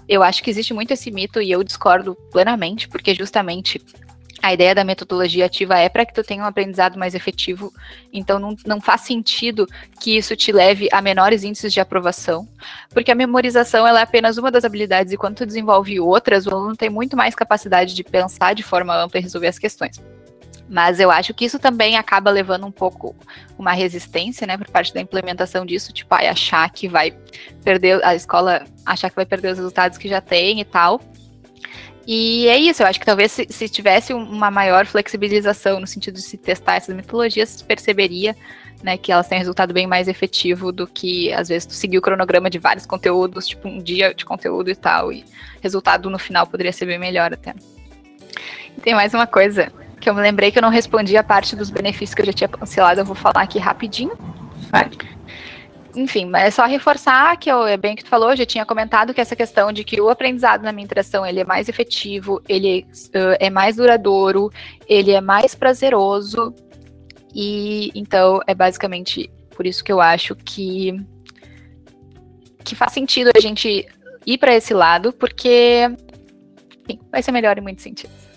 Eu 0.08 0.22
acho 0.22 0.42
que 0.42 0.50
existe 0.50 0.74
muito 0.74 0.92
esse 0.92 1.10
mito 1.10 1.40
e 1.40 1.50
eu 1.50 1.62
discordo 1.62 2.16
plenamente, 2.32 2.88
porque 2.88 3.14
justamente 3.14 3.80
a 4.42 4.54
ideia 4.54 4.74
da 4.74 4.84
metodologia 4.84 5.46
ativa 5.46 5.78
é 5.78 5.88
para 5.88 6.06
que 6.06 6.14
tu 6.14 6.22
tenha 6.22 6.42
um 6.42 6.46
aprendizado 6.46 6.98
mais 6.98 7.14
efetivo, 7.14 7.72
então 8.12 8.38
não, 8.38 8.56
não 8.66 8.80
faz 8.80 9.02
sentido 9.02 9.68
que 10.00 10.16
isso 10.16 10.34
te 10.34 10.50
leve 10.50 10.88
a 10.92 11.02
menores 11.02 11.44
índices 11.44 11.72
de 11.72 11.80
aprovação, 11.80 12.48
porque 12.90 13.10
a 13.10 13.14
memorização 13.14 13.86
ela 13.86 14.00
é 14.00 14.02
apenas 14.02 14.38
uma 14.38 14.50
das 14.50 14.64
habilidades 14.64 15.12
e 15.12 15.16
quando 15.16 15.36
tu 15.36 15.46
desenvolve 15.46 16.00
outras, 16.00 16.46
o 16.46 16.50
aluno 16.50 16.76
tem 16.76 16.88
muito 16.88 17.16
mais 17.16 17.34
capacidade 17.34 17.94
de 17.94 18.02
pensar 18.02 18.54
de 18.54 18.62
forma 18.62 18.96
ampla 18.96 19.20
e 19.20 19.22
resolver 19.22 19.48
as 19.48 19.58
questões. 19.58 20.00
Mas 20.70 21.00
eu 21.00 21.10
acho 21.10 21.34
que 21.34 21.44
isso 21.44 21.58
também 21.58 21.96
acaba 21.96 22.30
levando 22.30 22.64
um 22.64 22.70
pouco 22.70 23.16
uma 23.58 23.72
resistência, 23.72 24.46
né, 24.46 24.56
por 24.56 24.68
parte 24.68 24.94
da 24.94 25.00
implementação 25.00 25.66
disso, 25.66 25.92
tipo, 25.92 26.14
ai, 26.14 26.28
achar 26.28 26.70
que 26.70 26.86
vai 26.86 27.12
perder, 27.64 28.02
a 28.04 28.14
escola 28.14 28.64
achar 28.86 29.10
que 29.10 29.16
vai 29.16 29.26
perder 29.26 29.50
os 29.50 29.58
resultados 29.58 29.98
que 29.98 30.08
já 30.08 30.20
tem 30.20 30.60
e 30.60 30.64
tal. 30.64 31.00
E 32.06 32.46
é 32.46 32.56
isso, 32.56 32.82
eu 32.84 32.86
acho 32.86 33.00
que 33.00 33.06
talvez 33.06 33.32
se, 33.32 33.46
se 33.50 33.68
tivesse 33.68 34.12
uma 34.14 34.48
maior 34.48 34.86
flexibilização 34.86 35.80
no 35.80 35.88
sentido 35.88 36.14
de 36.14 36.22
se 36.22 36.36
testar 36.36 36.76
essas 36.76 36.94
metodologias, 36.94 37.48
se 37.48 37.64
perceberia 37.64 38.36
né, 38.80 38.96
que 38.96 39.10
elas 39.10 39.26
têm 39.26 39.38
resultado 39.38 39.74
bem 39.74 39.88
mais 39.88 40.06
efetivo 40.06 40.70
do 40.70 40.86
que, 40.86 41.32
às 41.32 41.48
vezes, 41.48 41.66
tu 41.66 41.74
seguir 41.74 41.98
o 41.98 42.02
cronograma 42.02 42.48
de 42.48 42.58
vários 42.58 42.86
conteúdos, 42.86 43.46
tipo 43.46 43.68
um 43.68 43.78
dia 43.78 44.14
de 44.14 44.24
conteúdo 44.24 44.70
e 44.70 44.76
tal, 44.76 45.12
e 45.12 45.24
resultado 45.60 46.08
no 46.08 46.18
final 46.18 46.46
poderia 46.46 46.72
ser 46.72 46.86
bem 46.86 46.98
melhor 46.98 47.32
até. 47.32 47.54
E 48.76 48.80
tem 48.80 48.94
mais 48.94 49.12
uma 49.12 49.26
coisa, 49.26 49.72
que 50.00 50.08
eu 50.08 50.14
me 50.14 50.22
lembrei 50.22 50.50
que 50.50 50.58
eu 50.58 50.62
não 50.62 50.70
respondi 50.70 51.16
a 51.16 51.22
parte 51.22 51.54
dos 51.54 51.70
benefícios 51.70 52.14
que 52.14 52.22
eu 52.22 52.26
já 52.26 52.32
tinha 52.32 52.48
cancelado, 52.48 53.00
eu 53.00 53.04
vou 53.04 53.14
falar 53.14 53.42
aqui 53.42 53.58
rapidinho. 53.58 54.12
Enfim, 55.94 56.26
mas 56.26 56.44
é 56.44 56.50
só 56.50 56.66
reforçar 56.66 57.36
que 57.36 57.50
eu, 57.50 57.66
é 57.66 57.76
bem 57.76 57.96
que 57.96 58.04
tu 58.04 58.08
falou, 58.08 58.30
eu 58.30 58.36
já 58.36 58.46
tinha 58.46 58.64
comentado 58.64 59.12
que 59.12 59.20
essa 59.20 59.34
questão 59.34 59.72
de 59.72 59.82
que 59.82 60.00
o 60.00 60.08
aprendizado 60.08 60.62
na 60.62 60.72
minha 60.72 60.84
interação 60.84 61.26
ele 61.26 61.40
é 61.40 61.44
mais 61.44 61.68
efetivo, 61.68 62.40
ele 62.48 62.86
uh, 63.08 63.36
é 63.40 63.50
mais 63.50 63.76
duradouro, 63.76 64.50
ele 64.88 65.10
é 65.10 65.20
mais 65.20 65.54
prazeroso, 65.54 66.54
e 67.34 67.90
então 67.94 68.40
é 68.46 68.54
basicamente 68.54 69.30
por 69.56 69.66
isso 69.66 69.82
que 69.82 69.92
eu 69.92 70.00
acho 70.00 70.34
que 70.36 70.94
que 72.64 72.76
faz 72.76 72.92
sentido 72.92 73.30
a 73.36 73.40
gente 73.40 73.86
ir 74.24 74.38
para 74.38 74.54
esse 74.54 74.72
lado, 74.72 75.12
porque 75.12 75.90
enfim, 76.84 77.00
vai 77.10 77.22
ser 77.22 77.32
melhor 77.32 77.58
em 77.58 77.62
muitos 77.62 77.82
sentidos. 77.82 78.29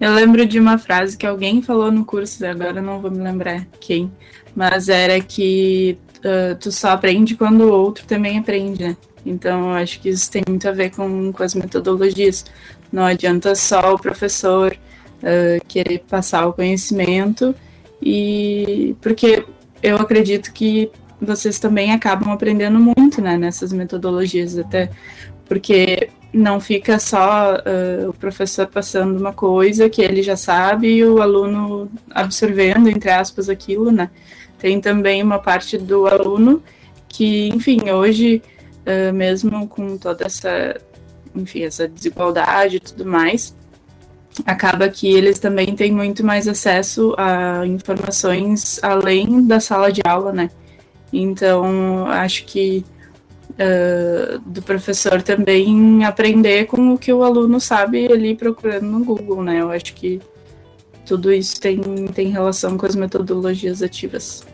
Eu 0.00 0.14
lembro 0.14 0.46
de 0.46 0.58
uma 0.58 0.78
frase 0.78 1.14
que 1.16 1.26
alguém 1.26 1.60
falou 1.60 1.92
no 1.92 2.06
curso, 2.06 2.44
agora 2.46 2.80
não 2.80 3.00
vou 3.00 3.10
me 3.10 3.18
lembrar 3.18 3.66
quem, 3.78 4.10
mas 4.56 4.88
era 4.88 5.20
que 5.20 5.98
uh, 6.18 6.56
tu 6.58 6.72
só 6.72 6.92
aprende 6.92 7.36
quando 7.36 7.64
o 7.64 7.72
outro 7.72 8.06
também 8.06 8.38
aprende, 8.38 8.82
né? 8.82 8.96
Então, 9.26 9.68
eu 9.68 9.74
acho 9.74 10.00
que 10.00 10.08
isso 10.08 10.30
tem 10.30 10.42
muito 10.48 10.66
a 10.66 10.72
ver 10.72 10.90
com, 10.90 11.30
com 11.30 11.42
as 11.42 11.54
metodologias. 11.54 12.46
Não 12.90 13.04
adianta 13.04 13.54
só 13.54 13.94
o 13.94 13.98
professor 13.98 14.72
uh, 14.72 15.64
querer 15.68 15.98
passar 16.08 16.46
o 16.46 16.54
conhecimento, 16.54 17.54
e 18.00 18.96
porque 19.02 19.44
eu 19.82 19.96
acredito 19.96 20.50
que 20.54 20.90
vocês 21.20 21.58
também 21.58 21.92
acabam 21.92 22.32
aprendendo 22.32 22.80
muito 22.80 23.20
né, 23.20 23.36
nessas 23.36 23.70
metodologias, 23.70 24.56
até 24.56 24.90
porque 25.46 26.08
não 26.32 26.60
fica 26.60 26.98
só 26.98 27.56
uh, 27.56 28.10
o 28.10 28.12
professor 28.12 28.66
passando 28.66 29.18
uma 29.18 29.32
coisa 29.32 29.90
que 29.90 30.00
ele 30.00 30.22
já 30.22 30.36
sabe 30.36 30.88
e 30.88 31.04
o 31.04 31.20
aluno 31.20 31.90
absorvendo, 32.10 32.88
entre 32.88 33.10
aspas, 33.10 33.48
aquilo, 33.48 33.90
né? 33.90 34.10
Tem 34.58 34.80
também 34.80 35.22
uma 35.22 35.38
parte 35.38 35.76
do 35.76 36.06
aluno 36.06 36.62
que, 37.08 37.48
enfim, 37.48 37.90
hoje, 37.90 38.42
uh, 38.86 39.12
mesmo 39.12 39.66
com 39.66 39.96
toda 39.98 40.26
essa, 40.26 40.80
enfim, 41.34 41.64
essa 41.64 41.88
desigualdade 41.88 42.76
e 42.76 42.80
tudo 42.80 43.04
mais, 43.04 43.54
acaba 44.46 44.88
que 44.88 45.12
eles 45.12 45.38
também 45.38 45.74
têm 45.74 45.90
muito 45.90 46.24
mais 46.24 46.46
acesso 46.46 47.14
a 47.18 47.66
informações 47.66 48.78
além 48.82 49.46
da 49.46 49.58
sala 49.58 49.90
de 49.90 50.00
aula, 50.04 50.32
né? 50.32 50.50
Então, 51.12 52.06
acho 52.06 52.44
que 52.44 52.84
uh, 53.60 54.38
do 54.40 54.62
professor 54.62 55.22
também 55.22 56.04
aprender 56.04 56.66
com 56.66 56.94
o 56.94 56.98
que 56.98 57.12
o 57.12 57.22
aluno 57.22 57.60
sabe 57.60 58.10
ali 58.10 58.34
procurando 58.34 58.86
no 58.86 59.04
Google, 59.04 59.42
né? 59.42 59.60
Eu 59.60 59.70
acho 59.70 59.94
que 59.94 60.20
tudo 61.06 61.32
isso 61.32 61.60
tem, 61.60 61.80
tem 62.14 62.28
relação 62.28 62.78
com 62.78 62.86
as 62.86 62.96
metodologias 62.96 63.82
ativas. 63.82 64.46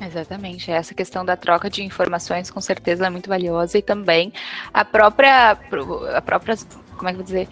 Exatamente, 0.00 0.70
essa 0.70 0.92
questão 0.92 1.24
da 1.24 1.36
troca 1.36 1.70
de 1.70 1.82
informações 1.82 2.50
com 2.50 2.60
certeza 2.60 3.06
é 3.06 3.10
muito 3.10 3.28
valiosa 3.28 3.78
e 3.78 3.82
também 3.82 4.32
a 4.72 4.84
própria, 4.84 5.52
a 6.14 6.20
própria, 6.20 6.56
como 6.96 7.08
é 7.08 7.12
que 7.12 7.16
vou 7.16 7.24
dizer, 7.24 7.48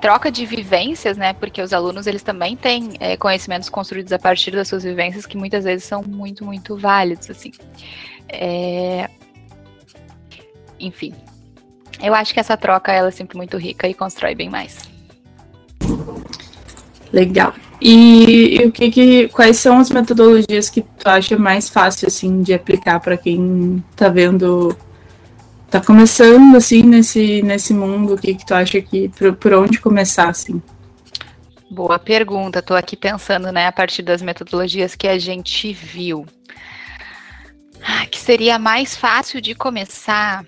troca 0.00 0.30
de 0.30 0.44
vivências, 0.44 1.16
né? 1.16 1.32
Porque 1.32 1.62
os 1.62 1.72
alunos 1.72 2.06
eles 2.06 2.22
também 2.22 2.56
têm 2.56 2.96
é, 3.00 3.16
conhecimentos 3.16 3.68
construídos 3.68 4.12
a 4.12 4.18
partir 4.18 4.50
das 4.50 4.68
suas 4.68 4.84
vivências 4.84 5.24
que 5.24 5.36
muitas 5.36 5.64
vezes 5.64 5.84
são 5.84 6.02
muito, 6.02 6.44
muito 6.44 6.76
válidos, 6.76 7.30
assim. 7.30 7.52
É, 8.28 9.08
enfim. 10.78 11.14
Eu 12.02 12.14
acho 12.14 12.32
que 12.34 12.40
essa 12.40 12.56
troca 12.56 12.92
ela 12.92 13.08
é 13.08 13.10
sempre 13.10 13.36
muito 13.36 13.56
rica 13.56 13.88
e 13.88 13.94
constrói 13.94 14.34
bem 14.34 14.50
mais. 14.50 14.88
Legal. 17.12 17.54
E, 17.80 18.56
e 18.56 18.66
o 18.66 18.72
que, 18.72 18.90
que 18.90 19.28
quais 19.28 19.58
são 19.58 19.78
as 19.78 19.90
metodologias 19.90 20.68
que 20.70 20.82
tu 20.82 21.08
acha 21.08 21.38
mais 21.38 21.68
fácil 21.68 22.08
assim 22.08 22.42
de 22.42 22.54
aplicar 22.54 23.00
para 23.00 23.16
quem 23.16 23.82
está 23.90 24.08
vendo 24.08 24.76
tá 25.70 25.80
começando 25.80 26.56
assim 26.56 26.82
nesse 26.82 27.42
nesse 27.42 27.74
mundo, 27.74 28.14
o 28.14 28.18
que 28.18 28.34
que 28.34 28.46
tu 28.46 28.54
acha 28.54 28.80
que 28.80 29.08
por, 29.10 29.34
por 29.34 29.52
onde 29.52 29.78
começar 29.78 30.28
assim? 30.28 30.60
Boa 31.70 31.98
pergunta. 31.98 32.60
Estou 32.60 32.76
aqui 32.76 32.96
pensando, 32.96 33.50
né, 33.50 33.66
a 33.66 33.72
partir 33.72 34.02
das 34.02 34.22
metodologias 34.22 34.94
que 34.94 35.08
a 35.08 35.18
gente 35.18 35.72
viu. 35.72 36.24
Ah, 37.82 38.06
que 38.06 38.18
seria 38.18 38.58
mais 38.58 38.96
fácil 38.96 39.40
de 39.40 39.54
começar 39.54 40.44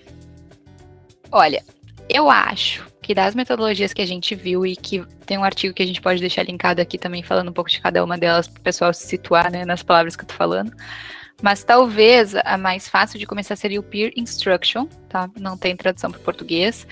Olha, 1.31 1.63
eu 2.09 2.29
acho 2.29 2.85
que 3.01 3.13
das 3.13 3.35
metodologias 3.35 3.93
que 3.93 4.01
a 4.01 4.05
gente 4.05 4.35
viu 4.35 4.65
e 4.65 4.75
que 4.75 5.03
tem 5.25 5.37
um 5.37 5.43
artigo 5.43 5.73
que 5.73 5.83
a 5.83 5.85
gente 5.85 6.01
pode 6.01 6.19
deixar 6.19 6.43
linkado 6.43 6.81
aqui 6.81 6.97
também 6.97 7.23
falando 7.23 7.49
um 7.49 7.53
pouco 7.53 7.69
de 7.69 7.79
cada 7.79 8.03
uma 8.03 8.17
delas 8.17 8.47
para 8.47 8.59
o 8.59 8.63
pessoal 8.63 8.93
se 8.93 9.07
situar 9.07 9.51
né, 9.51 9.65
nas 9.65 9.83
palavras 9.83 10.15
que 10.15 10.23
eu 10.23 10.27
tô 10.27 10.33
falando. 10.33 10.71
Mas 11.41 11.63
talvez 11.63 12.35
a 12.35 12.57
mais 12.57 12.89
fácil 12.89 13.17
de 13.17 13.25
começar 13.25 13.55
seria 13.55 13.79
o 13.79 13.83
Peer 13.83 14.11
Instruction, 14.17 14.87
tá? 15.07 15.29
Não 15.39 15.57
tem 15.57 15.75
tradução 15.75 16.11
para 16.11 16.19
português, 16.19 16.85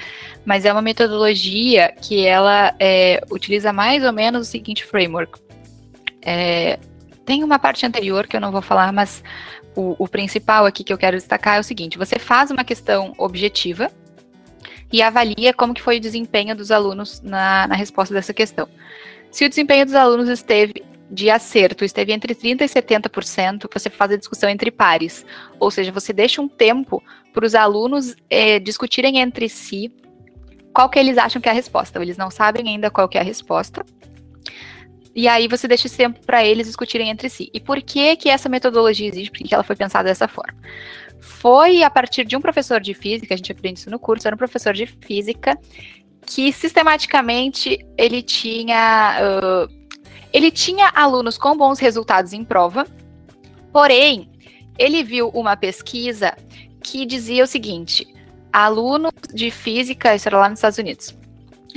mas 0.45 0.63
é 0.63 0.71
uma 0.71 0.82
metodologia 0.82 1.93
que 2.02 2.26
ela 2.26 2.73
é, 2.80 3.21
utiliza 3.30 3.73
mais 3.73 4.06
ou 4.06 4.13
menos 4.13 4.47
o 4.47 4.50
seguinte 4.50 4.86
framework. 4.86 5.39
É, 6.21 6.80
tem 7.26 7.43
uma 7.43 7.60
parte 7.60 7.86
anterior 7.86 8.26
que 8.26 8.38
eu 8.38 8.41
não 8.41 8.52
vou 8.52 8.62
falar, 8.62 8.93
mas 8.93 9.21
o, 9.76 9.95
o 10.00 10.08
principal 10.08 10.65
aqui 10.65 10.84
que 10.84 10.93
eu 10.93 10.97
quero 10.97 11.17
destacar 11.17 11.58
é 11.58 11.60
o 11.60 11.63
seguinte: 11.63 11.97
você 11.97 12.17
faz 12.17 12.50
uma 12.50 12.63
questão 12.63 13.13
objetiva, 13.17 13.91
e 14.91 15.02
avalia 15.02 15.54
como 15.54 15.73
que 15.73 15.82
foi 15.82 15.97
o 15.97 16.02
desempenho 16.02 16.56
dos 16.56 16.71
alunos 16.71 17.21
na, 17.21 17.67
na 17.67 17.76
resposta 17.76 18.13
dessa 18.13 18.34
questão. 18.34 18.67
Se 19.32 19.45
o 19.45 19.50
desempenho 19.50 19.86
dos 19.86 19.95
alunos 19.95 20.30
esteve 20.30 20.84
de 21.10 21.30
acerto 21.30 21.86
esteve 21.86 22.12
entre 22.12 22.36
30% 22.36 22.62
e 22.62 22.65
70%, 22.65 23.69
você 23.71 23.89
faz 23.89 24.12
a 24.12 24.17
discussão 24.17 24.50
entre 24.50 24.69
pares. 24.69 25.26
Ou 25.60 25.71
seja, 25.71 25.91
você 25.91 26.12
deixa 26.12 26.41
um 26.41 26.47
tempo 26.47 27.02
para 27.34 27.45
os 27.45 27.56
alunos 27.56 28.15
é, 28.30 28.60
discutirem 28.60 29.19
entre 29.19 29.47
si 29.47 29.91
qual 30.73 30.89
que 30.89 31.00
eles 31.00 31.17
acham 31.17 31.41
que 31.41 31.47
é 31.47 31.52
a 31.52 31.56
resposta. 31.56 32.02
Eles 32.02 32.17
não 32.17 32.30
sabem 32.30 32.67
ainda 32.67 32.91
qual 32.91 33.08
que 33.08 33.17
é 33.17 33.21
a 33.21 33.23
resposta. 33.23 33.86
e 35.15 35.28
aí 35.28 35.47
você 35.47 35.67
deixa 35.67 35.88
esse 35.88 35.97
tempo 35.97 36.19
para 36.26 36.43
eles 36.45 36.67
discutirem 36.67 37.10
entre 37.10 37.30
si. 37.30 37.50
E 37.54 37.60
por 37.60 37.82
que 37.82 38.15
que 38.15 38.30
essa 38.30 38.50
metodologia 38.50 39.08
existe? 39.08 39.32
Por 39.32 39.47
que 39.47 39.54
ela 39.54 39.63
foi 39.63 39.76
pensada 39.76 40.10
dessa 40.10 40.28
forma? 40.28 40.60
Foi 41.20 41.84
a 41.84 41.90
partir 41.90 42.26
de 42.26 42.36
um 42.36 42.42
professor 42.42 42.80
de 42.80 42.94
física, 42.94 43.34
a 43.34 43.38
gente 43.38 43.52
aprende 43.52 43.80
isso 43.80 43.90
no 43.90 44.00
curso, 44.00 44.28
era 44.28 44.36
um 44.36 44.38
professor 44.38 44.74
de 44.74 44.86
física 44.86 45.58
que 46.26 46.52
sistematicamente 46.52 47.80
ele 47.98 48.22
tinha 48.22 49.18
uh, 49.22 49.78
ele 50.34 50.52
tinha 50.52 50.92
alunos 50.94 51.38
com 51.38 51.58
bons 51.58 51.80
resultados 51.80 52.34
em 52.34 52.44
prova, 52.44 52.86
porém 53.72 54.30
ele 54.78 55.04
viu 55.04 55.30
uma 55.30 55.56
pesquisa 55.56 56.36
que 56.82 57.06
dizia 57.06 57.44
o 57.44 57.48
seguinte: 57.48 58.08
alunos 58.52 59.14
de 59.34 59.50
física, 59.50 60.16
isso 60.16 60.28
era 60.28 60.38
lá 60.38 60.50
nos 60.50 60.60
Estados 60.60 60.78
Unidos, 60.78 61.18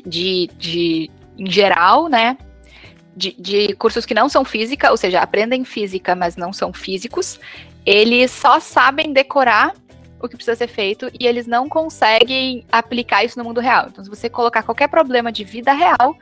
de, 0.05 0.51
de 0.59 1.11
em 1.39 1.51
geral, 1.51 2.09
né, 2.09 2.37
de, 3.17 3.35
de 3.39 3.75
cursos 3.75 4.05
que 4.05 4.15
não 4.15 4.29
são 4.29 4.45
física, 4.45 4.91
ou 4.91 4.97
seja, 4.97 5.21
aprendem 5.21 5.65
física, 5.65 6.15
mas 6.15 6.37
não 6.37 6.53
são 6.53 6.73
físicos, 6.73 7.41
eles 7.85 8.31
só 8.31 8.61
sabem 8.61 9.13
decorar 9.13 9.75
o 10.21 10.29
que 10.29 10.37
precisa 10.37 10.57
ser 10.57 10.69
feito 10.69 11.11
e 11.19 11.27
eles 11.27 11.47
não 11.47 11.69
conseguem 11.69 12.65
aplicar 12.71 13.25
isso 13.25 13.39
no 13.39 13.45
mundo 13.45 13.61
real. 13.61 13.87
Então, 13.89 14.05
se 14.05 14.11
você 14.11 14.29
colocar 14.29 14.63
qualquer 14.63 14.89
problema 14.89 15.33
de 15.33 15.45
vida 15.45 15.73
real, 15.73 16.17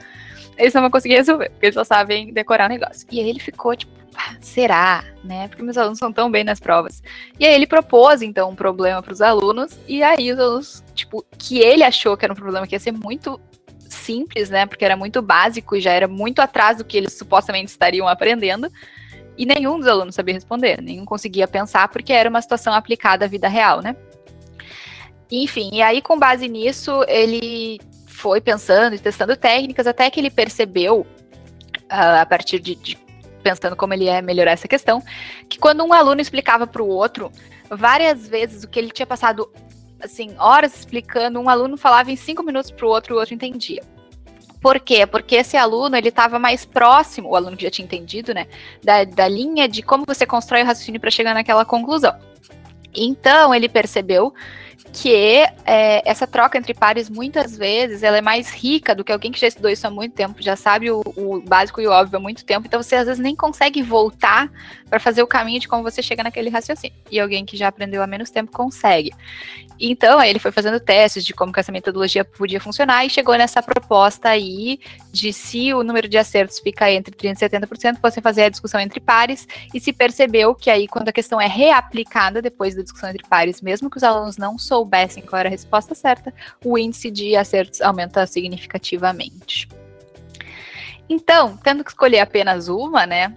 eles 0.57 0.73
não 0.73 0.83
vão 0.83 0.91
conseguir 0.91 1.15
resolver, 1.15 1.51
porque 1.51 1.67
eles 1.67 1.75
só 1.75 1.85
sabem 1.85 2.33
decorar 2.33 2.67
o 2.67 2.69
negócio. 2.69 3.07
E 3.11 3.21
aí 3.21 3.29
ele 3.29 3.41
ficou 3.41 3.75
tipo, 3.75 3.93
ah, 4.17 4.37
será, 4.41 5.05
né? 5.23 5.49
Porque 5.49 5.63
meus 5.63 5.77
alunos 5.77 5.99
são 5.99 6.13
tão 6.13 6.31
bem 6.31 6.45
nas 6.45 6.59
provas. 6.59 7.03
E 7.39 7.47
aí 7.47 7.55
ele 7.55 7.67
propôs, 7.67 8.23
então, 8.23 8.51
um 8.51 8.55
problema 8.55 9.03
para 9.03 9.13
os 9.13 9.21
alunos, 9.21 9.79
e 9.87 10.03
aí 10.03 10.33
os 10.33 10.39
alunos, 10.39 10.85
tipo, 10.95 11.25
que 11.37 11.59
ele 11.59 11.85
achou 11.85 12.17
que 12.17 12.25
era 12.25 12.33
um 12.33 12.37
problema 12.37 12.67
que 12.67 12.75
ia 12.75 12.81
ser 12.81 12.93
muito 12.93 13.41
simples, 13.89 14.51
né? 14.51 14.67
Porque 14.67 14.85
era 14.85 14.97
muito 14.97 15.23
básico 15.23 15.77
e 15.77 15.81
já 15.81 15.93
era 15.93 16.09
muito 16.09 16.41
atrás 16.41 16.79
do 16.79 16.85
que 16.85 16.97
eles 16.97 17.13
supostamente 17.13 17.71
estariam 17.71 18.09
aprendendo. 18.09 18.71
E 19.39 19.47
nenhum 19.47 19.79
dos 19.79 19.87
alunos 19.87 20.17
sabia 20.17 20.35
responder, 20.35 20.83
nenhum 20.83 21.05
conseguia 21.05 21.47
pensar, 21.47 21.87
porque 21.89 22.13
era 22.13 22.29
uma 22.29 22.43
situação 22.43 22.75
aplicada 22.75 23.25
à 23.25 23.29
vida 23.29 23.47
real, 23.47 23.81
né? 23.81 23.95
Enfim, 25.31 25.71
e 25.73 25.81
aí, 25.81 26.03
com 26.03 26.19
base 26.19 26.49
nisso, 26.49 27.05
ele 27.07 27.79
foi 28.07 28.41
pensando 28.41 28.97
e 28.97 28.99
testando 28.99 29.37
técnicas 29.37 29.87
até 29.87 30.11
que 30.11 30.19
ele 30.19 30.31
percebeu, 30.31 31.03
uh, 31.03 32.21
a 32.21 32.27
partir 32.27 32.59
de, 32.59 32.75
de, 32.75 32.99
pensando 33.41 33.77
como 33.77 33.95
ele 33.95 34.07
ia 34.07 34.21
melhorar 34.21 34.51
essa 34.51 34.67
questão, 34.67 35.01
que 35.49 35.57
quando 35.57 35.85
um 35.85 35.93
aluno 35.93 36.21
explicava 36.21 36.67
para 36.67 36.83
o 36.83 36.89
outro, 36.89 37.31
várias 37.71 38.27
vezes 38.27 38.65
o 38.65 38.69
que 38.69 38.79
ele 38.81 38.91
tinha 38.91 39.07
passado 39.07 39.49
assim 40.01 40.35
horas 40.39 40.77
explicando, 40.77 41.39
um 41.39 41.49
aluno 41.49 41.77
falava 41.77 42.11
em 42.11 42.17
cinco 42.17 42.43
minutos 42.43 42.71
para 42.71 42.87
o 42.87 42.89
outro 42.89 43.15
e 43.15 43.17
o 43.17 43.21
outro 43.21 43.35
entendia. 43.35 43.83
Por 44.61 44.81
quê? 44.81 45.07
Porque 45.07 45.37
esse 45.37 45.57
aluno 45.57 45.97
ele 45.97 46.09
estava 46.09 46.39
mais 46.39 46.65
próximo, 46.65 47.31
o 47.31 47.37
aluno 47.37 47.57
que 47.57 47.63
já 47.63 47.71
tinha 47.71 47.85
entendido, 47.85 48.35
né, 48.35 48.47
da, 48.83 49.05
da 49.05 49.29
linha 49.29 49.69
de 49.69 49.83
como 49.83 50.05
você 50.07 50.27
constrói 50.27 50.63
o 50.63 50.67
raciocínio 50.67 51.01
para 51.01 51.11
chegar 51.11 51.35
naquela 51.35 51.65
conclusão. 51.65 52.15
Então 52.95 53.55
ele 53.55 53.69
percebeu 53.69 54.35
que 54.93 55.13
é, 55.65 56.03
essa 56.05 56.27
troca 56.27 56.59
entre 56.59 56.75
pares 56.75 57.09
muitas 57.09 57.57
vezes 57.57 58.03
ela 58.03 58.19
é 58.19 58.21
mais 58.21 58.51
rica 58.51 58.95
do 58.95 59.05
que 59.05 59.13
alguém 59.13 59.31
que 59.31 59.41
já 59.41 59.47
estudou 59.47 59.71
isso 59.71 59.87
há 59.87 59.91
muito 59.91 60.15
tempo, 60.15 60.43
já 60.43 60.57
sabe 60.57 60.91
o, 60.91 61.03
o 61.17 61.41
básico 61.41 61.81
e 61.81 61.87
o 61.87 61.91
óbvio 61.91 62.19
há 62.19 62.21
muito 62.21 62.45
tempo, 62.45 62.67
então 62.67 62.83
você 62.83 62.97
às 62.97 63.07
vezes 63.07 63.23
nem 63.23 63.37
consegue 63.37 63.83
voltar 63.83 64.51
para 64.89 64.99
fazer 64.99 65.23
o 65.23 65.27
caminho 65.27 65.61
de 65.61 65.69
como 65.69 65.83
você 65.83 66.03
chega 66.03 66.23
naquele 66.23 66.49
raciocínio. 66.49 66.97
E 67.11 67.21
alguém 67.21 67.45
que 67.45 67.57
já 67.57 67.69
aprendeu 67.69 68.03
há 68.03 68.07
menos 68.07 68.31
tempo 68.31 68.51
consegue. 68.51 69.13
Então, 69.81 70.21
ele 70.21 70.41
foi 70.41 70.51
fazendo 70.51 70.81
testes 70.81 71.25
de 71.25 71.33
como 71.33 71.53
que 71.53 71.61
essa 71.61 71.71
metodologia 71.71 72.25
podia 72.25 72.61
funcionar 72.61 73.05
e 73.05 73.11
chegou 73.11 73.37
nessa 73.37 73.63
proposta 73.63 74.29
aí 74.29 74.81
de 75.13 75.33
se 75.33 75.73
o 75.73 75.85
número 75.85 76.09
de 76.09 76.19
acertos 76.19 76.59
fica 76.59 76.91
entre 76.91 77.15
30% 77.15 77.43
e 77.43 77.49
70%, 77.49 77.99
você 78.03 78.21
fazer 78.21 78.43
a 78.43 78.49
discussão 78.49 78.81
entre 78.81 78.99
pares 78.99 79.47
e 79.73 79.79
se 79.79 79.93
percebeu 79.93 80.55
que 80.55 80.69
aí 80.69 80.89
quando 80.89 81.09
a 81.09 81.13
questão 81.13 81.41
é 81.41 81.47
reaplicada 81.47 82.43
depois 82.43 82.75
da 82.75 82.83
discussão 82.83 83.11
entre 83.11 83.27
pares, 83.29 83.63
mesmo 83.63 83.89
que 83.89 83.97
os 83.97 84.03
alunos 84.03 84.37
não 84.37 84.59
soubessem 84.79 85.23
qual 85.23 85.41
era 85.41 85.49
a 85.49 85.51
resposta 85.51 85.95
certa, 85.95 86.33
o 86.65 86.79
índice 86.79 87.11
de 87.11 87.37
acertos 87.37 87.81
aumenta 87.81 88.27
significativamente. 88.27 89.69
Então, 91.09 91.57
tendo 91.57 91.83
que 91.83 91.91
escolher 91.91 92.21
apenas 92.21 92.69
uma, 92.69 93.07
né, 93.07 93.35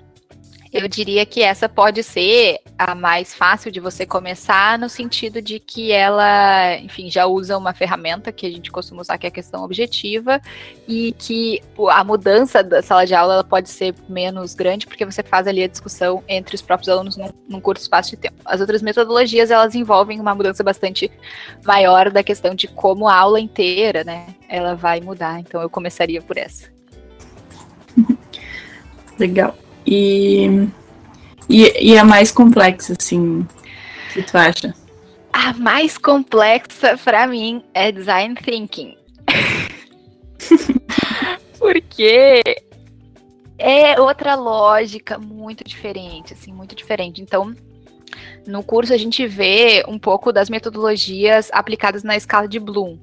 eu 0.74 0.88
diria 0.88 1.26
que 1.26 1.42
essa 1.42 1.68
pode 1.68 2.02
ser 2.02 2.60
a 2.78 2.96
mais 2.96 3.34
fácil 3.34 3.70
de 3.70 3.82
você 3.82 4.06
começar, 4.06 4.80
no 4.80 4.88
sentido 4.88 5.42
de 5.42 5.60
que 5.60 5.92
ela, 5.92 6.78
enfim, 6.78 7.12
já 7.12 7.26
usa 7.26 7.58
uma 7.58 7.74
ferramenta 7.74 8.32
que 8.32 8.46
a 8.46 8.50
gente 8.50 8.72
costuma 8.72 9.02
usar, 9.02 9.18
que 9.18 9.28
é 9.28 9.30
a 9.30 9.32
questão 9.32 9.64
objetiva, 9.64 10.42
e 10.88 11.14
que 11.20 11.62
a 11.90 12.04
mudança 12.06 12.64
da 12.64 12.82
sala 12.82 13.06
de 13.06 13.14
aula 13.14 13.44
pode 13.44 13.70
ser 13.70 13.94
menos 14.08 14.54
grande, 14.54 14.88
porque 14.88 15.06
você 15.06 15.22
faz 15.22 15.46
ali 15.46 15.62
a 15.62 15.68
discussão 15.68 16.24
entre 16.26 16.56
os 16.56 16.62
próprios 16.62 16.88
alunos 16.88 17.18
num, 17.18 17.30
num 17.50 17.60
curto 17.60 17.82
espaço 17.82 18.12
de 18.12 18.18
tempo. 18.18 18.38
As 18.46 18.62
outras 18.62 18.82
metodologias, 18.82 19.52
elas 19.52 19.76
envolvem 19.76 20.22
uma 20.22 20.34
mudança 20.34 20.64
bastante 20.64 21.12
maior 21.66 22.10
da 22.10 22.24
questão 22.24 22.56
de 22.56 22.70
como 22.70 23.10
a 23.10 23.16
aula 23.16 23.42
inteira, 23.42 24.06
né, 24.06 24.28
ela 24.48 24.74
vai 24.74 25.02
mudar. 25.02 25.38
Então, 25.42 25.62
eu 25.62 25.70
começaria 25.70 26.22
por 26.22 26.38
essa. 26.38 26.70
Legal. 29.20 29.54
E, 29.86 30.68
e, 31.50 31.92
e 31.92 31.98
a 31.98 32.04
mais 32.04 32.32
complexa, 32.32 32.94
assim, 33.00 33.40
o 33.40 33.48
que 34.14 34.24
tu 34.24 34.38
acha? 34.38 34.74
A 35.34 35.54
mais 35.54 35.98
complexa 35.98 36.98
para 36.98 37.26
mim 37.28 37.64
é 37.74 37.92
design 37.92 38.36
thinking. 38.36 38.96
Porque 41.58 42.42
é 43.58 44.00
outra 44.00 44.36
lógica 44.36 45.18
muito 45.18 45.64
diferente, 45.64 46.34
assim, 46.34 46.52
muito 46.52 46.76
diferente. 46.76 47.22
Então, 47.22 47.56
no 48.46 48.64
curso 48.64 48.94
a 48.94 48.98
gente 48.98 49.26
vê 49.28 49.84
um 49.88 50.00
pouco 50.00 50.34
das 50.34 50.50
metodologias 50.50 51.50
aplicadas 51.54 52.04
na 52.04 52.18
escala 52.18 52.48
de 52.48 52.60
Bloom 52.60 52.98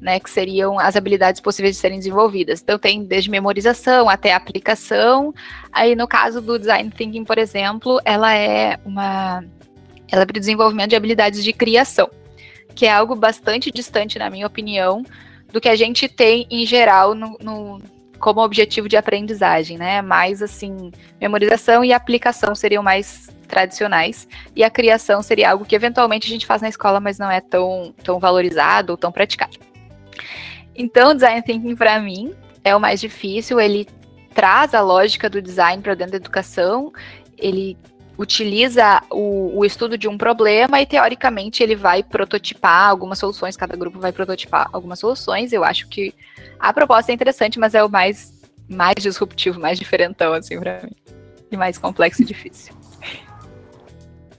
né, 0.00 0.20
que 0.20 0.30
seriam 0.30 0.78
as 0.78 0.96
habilidades 0.96 1.40
possíveis 1.40 1.74
de 1.74 1.80
serem 1.80 1.98
desenvolvidas. 1.98 2.60
Então 2.62 2.78
tem 2.78 3.04
desde 3.04 3.30
memorização 3.30 4.08
até 4.08 4.34
aplicação. 4.34 5.34
Aí 5.72 5.94
no 5.94 6.06
caso 6.06 6.40
do 6.40 6.58
design 6.58 6.90
thinking, 6.90 7.24
por 7.24 7.38
exemplo, 7.38 8.00
ela 8.04 8.34
é 8.34 8.78
uma 8.84 9.42
ela 10.10 10.22
é 10.22 10.26
para 10.26 10.36
o 10.36 10.40
desenvolvimento 10.40 10.90
de 10.90 10.96
habilidades 10.96 11.42
de 11.42 11.52
criação, 11.52 12.08
que 12.74 12.86
é 12.86 12.92
algo 12.92 13.16
bastante 13.16 13.72
distante, 13.72 14.18
na 14.18 14.30
minha 14.30 14.46
opinião, 14.46 15.02
do 15.52 15.60
que 15.60 15.68
a 15.68 15.74
gente 15.74 16.08
tem 16.08 16.46
em 16.48 16.64
geral 16.64 17.14
no, 17.14 17.36
no 17.40 17.80
como 18.18 18.40
objetivo 18.40 18.88
de 18.88 18.96
aprendizagem, 18.96 19.76
né? 19.76 20.00
Mais 20.02 20.42
assim, 20.42 20.90
memorização 21.20 21.84
e 21.84 21.92
aplicação 21.92 22.54
seriam 22.54 22.82
mais 22.82 23.28
tradicionais 23.46 24.28
e 24.54 24.64
a 24.64 24.70
criação 24.70 25.22
seria 25.22 25.50
algo 25.50 25.64
que 25.64 25.74
eventualmente 25.74 26.26
a 26.26 26.30
gente 26.30 26.46
faz 26.46 26.62
na 26.62 26.68
escola, 26.68 27.00
mas 27.00 27.18
não 27.18 27.30
é 27.30 27.40
tão, 27.40 27.94
tão 28.02 28.18
valorizado 28.18 28.92
ou 28.92 28.96
tão 28.96 29.12
praticado. 29.12 29.58
Então, 30.76 31.14
design 31.14 31.42
thinking 31.42 31.74
para 31.74 31.98
mim 32.00 32.34
é 32.62 32.74
o 32.76 32.80
mais 32.80 33.00
difícil. 33.00 33.58
Ele 33.58 33.86
traz 34.34 34.74
a 34.74 34.80
lógica 34.82 35.30
do 35.30 35.40
design 35.40 35.82
para 35.82 35.94
dentro 35.94 36.12
da 36.12 36.18
educação. 36.18 36.92
Ele 37.38 37.76
utiliza 38.18 39.02
o, 39.10 39.58
o, 39.58 39.64
estudo 39.64 39.96
de 39.96 40.08
um 40.08 40.16
problema 40.16 40.80
e 40.80 40.86
teoricamente 40.86 41.62
ele 41.62 41.76
vai 41.76 42.02
prototipar 42.02 42.88
algumas 42.88 43.18
soluções. 43.18 43.56
Cada 43.56 43.76
grupo 43.76 43.98
vai 43.98 44.12
prototipar 44.12 44.68
algumas 44.72 44.98
soluções. 44.98 45.52
Eu 45.52 45.64
acho 45.64 45.88
que 45.88 46.14
a 46.58 46.72
proposta 46.72 47.12
é 47.12 47.14
interessante, 47.14 47.58
mas 47.58 47.74
é 47.74 47.82
o 47.82 47.88
mais 47.88 48.34
mais 48.68 48.96
disruptivo, 48.98 49.60
mais 49.60 49.78
diferentão 49.78 50.32
assim 50.32 50.58
para 50.58 50.82
mim 50.82 50.90
e 51.52 51.56
mais 51.56 51.78
complexo 51.78 52.22
e 52.22 52.24
difícil. 52.24 52.74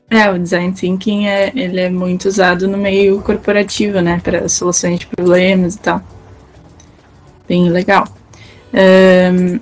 É, 0.10 0.30
o 0.30 0.38
design 0.38 0.74
thinking 0.74 1.28
é, 1.28 1.52
ele 1.56 1.80
é 1.80 1.90
muito 1.90 2.28
usado 2.28 2.68
no 2.68 2.78
meio 2.78 3.22
corporativo, 3.22 4.02
né, 4.02 4.20
para 4.22 4.50
soluções 4.50 5.00
de 5.00 5.08
problemas 5.08 5.76
e 5.76 5.80
tal 5.80 6.04
bem 7.48 7.70
legal. 7.70 8.08
Um, 8.74 9.60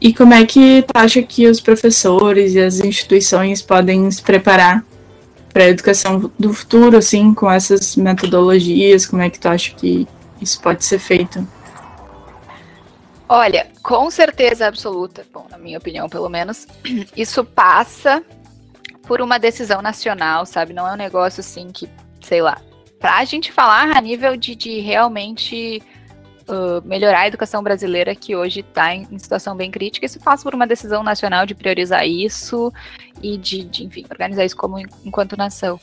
e 0.00 0.14
como 0.14 0.32
é 0.32 0.46
que 0.46 0.82
tu 0.82 0.92
acha 0.94 1.22
que 1.22 1.46
os 1.46 1.60
professores 1.60 2.54
e 2.54 2.60
as 2.60 2.78
instituições 2.80 3.60
podem 3.60 4.08
se 4.10 4.22
preparar 4.22 4.84
para 5.52 5.64
a 5.64 5.68
educação 5.68 6.30
do 6.38 6.52
futuro, 6.52 6.96
assim, 6.96 7.34
com 7.34 7.50
essas 7.50 7.96
metodologias? 7.96 9.06
Como 9.06 9.22
é 9.22 9.28
que 9.28 9.40
tu 9.40 9.48
acha 9.48 9.74
que 9.74 10.06
isso 10.40 10.60
pode 10.60 10.84
ser 10.84 10.98
feito? 10.98 11.46
Olha, 13.28 13.66
com 13.82 14.10
certeza 14.10 14.66
absoluta, 14.66 15.26
bom, 15.32 15.46
na 15.50 15.58
minha 15.58 15.78
opinião, 15.78 16.08
pelo 16.08 16.28
menos, 16.28 16.66
isso 17.16 17.44
passa 17.44 18.22
por 19.02 19.20
uma 19.20 19.38
decisão 19.38 19.82
nacional, 19.82 20.46
sabe? 20.46 20.72
Não 20.72 20.86
é 20.86 20.92
um 20.92 20.96
negócio 20.96 21.40
assim 21.40 21.70
que, 21.72 21.88
sei 22.20 22.40
lá, 22.40 22.60
para 23.00 23.16
a 23.16 23.24
gente 23.24 23.52
falar 23.52 23.96
a 23.96 24.00
nível 24.00 24.36
de, 24.36 24.54
de 24.54 24.80
realmente 24.80 25.82
uh, 26.48 26.86
melhorar 26.86 27.20
a 27.20 27.28
educação 27.28 27.62
brasileira, 27.62 28.14
que 28.14 28.34
hoje 28.34 28.60
está 28.60 28.94
em, 28.94 29.06
em, 29.10 29.18
situação 29.18 29.56
bem 29.56 29.70
crítica. 29.70 30.06
Isso 30.06 30.18
passa 30.18 30.42
por 30.42 30.54
uma 30.54 30.66
decisão 30.66 31.02
nacional 31.02 31.46
de 31.46 31.54
priorizar 31.54 32.06
isso 32.06 32.72
e 33.22 33.36
de, 33.36 33.64
de 33.64 33.84
enfim, 33.84 34.04
organizar 34.10 34.44
isso 34.44 34.56
como 34.56 34.78
enquanto 35.04 35.36
nação. 35.36 35.78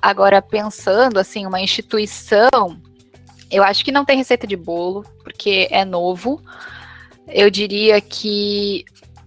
Agora, 0.00 0.40
pensando 0.40 1.18
assim, 1.18 1.46
uma 1.46 1.60
instituição, 1.60 2.80
eu 3.50 3.62
acho 3.62 3.84
que 3.84 3.92
não 3.92 4.04
tem 4.04 4.16
receita 4.16 4.46
de 4.46 4.56
bolo, 4.56 5.04
porque 5.22 5.68
é 5.70 5.84
novo. 5.84 6.40
eu 7.28 7.50
diria 7.50 8.00
que 8.00 8.84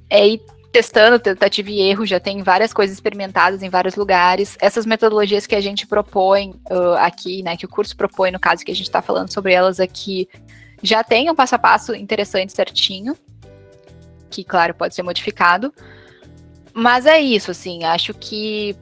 é 0.09 0.27
ir 0.27 0.41
testando 0.71 1.17
tentativa 1.17 1.71
e 1.71 1.81
erro, 1.81 2.05
já 2.05 2.19
tem 2.19 2.43
várias 2.43 2.71
coisas 2.71 2.95
experimentadas 2.95 3.63
em 3.63 3.69
vários 3.69 3.95
lugares. 3.95 4.55
Essas 4.61 4.85
metodologias 4.85 5.47
que 5.47 5.55
a 5.55 5.61
gente 5.61 5.87
propõe 5.87 6.51
uh, 6.69 6.93
aqui, 6.99 7.41
né, 7.41 7.57
que 7.57 7.65
o 7.65 7.69
curso 7.69 7.97
propõe, 7.97 8.29
no 8.29 8.39
caso 8.39 8.63
que 8.63 8.71
a 8.71 8.75
gente 8.75 8.85
está 8.85 9.01
falando 9.01 9.33
sobre 9.33 9.53
elas 9.53 9.79
aqui, 9.79 10.29
já 10.81 11.03
tem 11.03 11.29
um 11.29 11.35
passo 11.35 11.55
a 11.55 11.59
passo 11.59 11.95
interessante 11.95 12.53
certinho, 12.53 13.17
que, 14.29 14.43
claro, 14.43 14.73
pode 14.73 14.93
ser 14.93 15.03
modificado. 15.03 15.73
Mas 16.73 17.05
é 17.05 17.19
isso, 17.19 17.51
assim, 17.51 17.83
acho 17.83 18.13
que, 18.13 18.75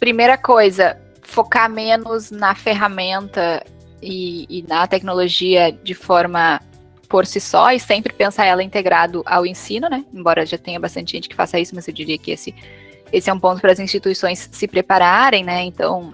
primeira 0.00 0.36
coisa, 0.36 1.00
focar 1.22 1.70
menos 1.70 2.30
na 2.30 2.54
ferramenta 2.54 3.64
e, 4.02 4.46
e 4.48 4.62
na 4.62 4.86
tecnologia 4.86 5.70
de 5.70 5.94
forma 5.94 6.60
por 7.08 7.26
si 7.26 7.40
só 7.40 7.70
e 7.70 7.78
sempre 7.78 8.12
pensar 8.12 8.46
ela 8.46 8.62
integrado 8.62 9.22
ao 9.24 9.46
ensino, 9.46 9.88
né? 9.88 10.04
Embora 10.12 10.44
já 10.44 10.58
tenha 10.58 10.80
bastante 10.80 11.12
gente 11.12 11.28
que 11.28 11.36
faça 11.36 11.60
isso, 11.60 11.74
mas 11.74 11.86
eu 11.86 11.94
diria 11.94 12.18
que 12.18 12.32
esse, 12.32 12.52
esse 13.12 13.30
é 13.30 13.32
um 13.32 13.38
ponto 13.38 13.60
para 13.60 13.70
as 13.70 13.78
instituições 13.78 14.48
se 14.50 14.66
prepararem, 14.66 15.44
né? 15.44 15.62
Então, 15.62 16.12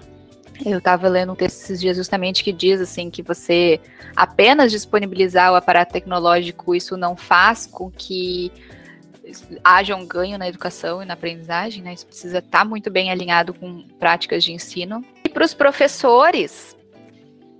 eu 0.65 0.77
estava 0.77 1.07
lendo 1.07 1.33
um 1.33 1.35
texto 1.35 1.61
esses 1.61 1.79
dias 1.79 1.97
justamente 1.97 2.43
que 2.43 2.51
diz 2.51 2.79
assim 2.79 3.09
que 3.09 3.21
você 3.21 3.79
apenas 4.15 4.71
disponibilizar 4.71 5.51
o 5.51 5.55
aparato 5.55 5.93
tecnológico, 5.93 6.75
isso 6.75 6.95
não 6.97 7.15
faz 7.15 7.65
com 7.65 7.89
que 7.89 8.51
haja 9.63 9.95
um 9.95 10.05
ganho 10.05 10.37
na 10.37 10.47
educação 10.47 11.01
e 11.01 11.05
na 11.05 11.13
aprendizagem, 11.13 11.81
né? 11.81 11.93
Isso 11.93 12.05
precisa 12.05 12.39
estar 12.39 12.59
tá 12.59 12.65
muito 12.65 12.89
bem 12.91 13.11
alinhado 13.11 13.53
com 13.53 13.83
práticas 13.99 14.43
de 14.43 14.51
ensino. 14.51 15.03
E 15.23 15.29
para 15.29 15.45
os 15.45 15.53
professores, 15.53 16.75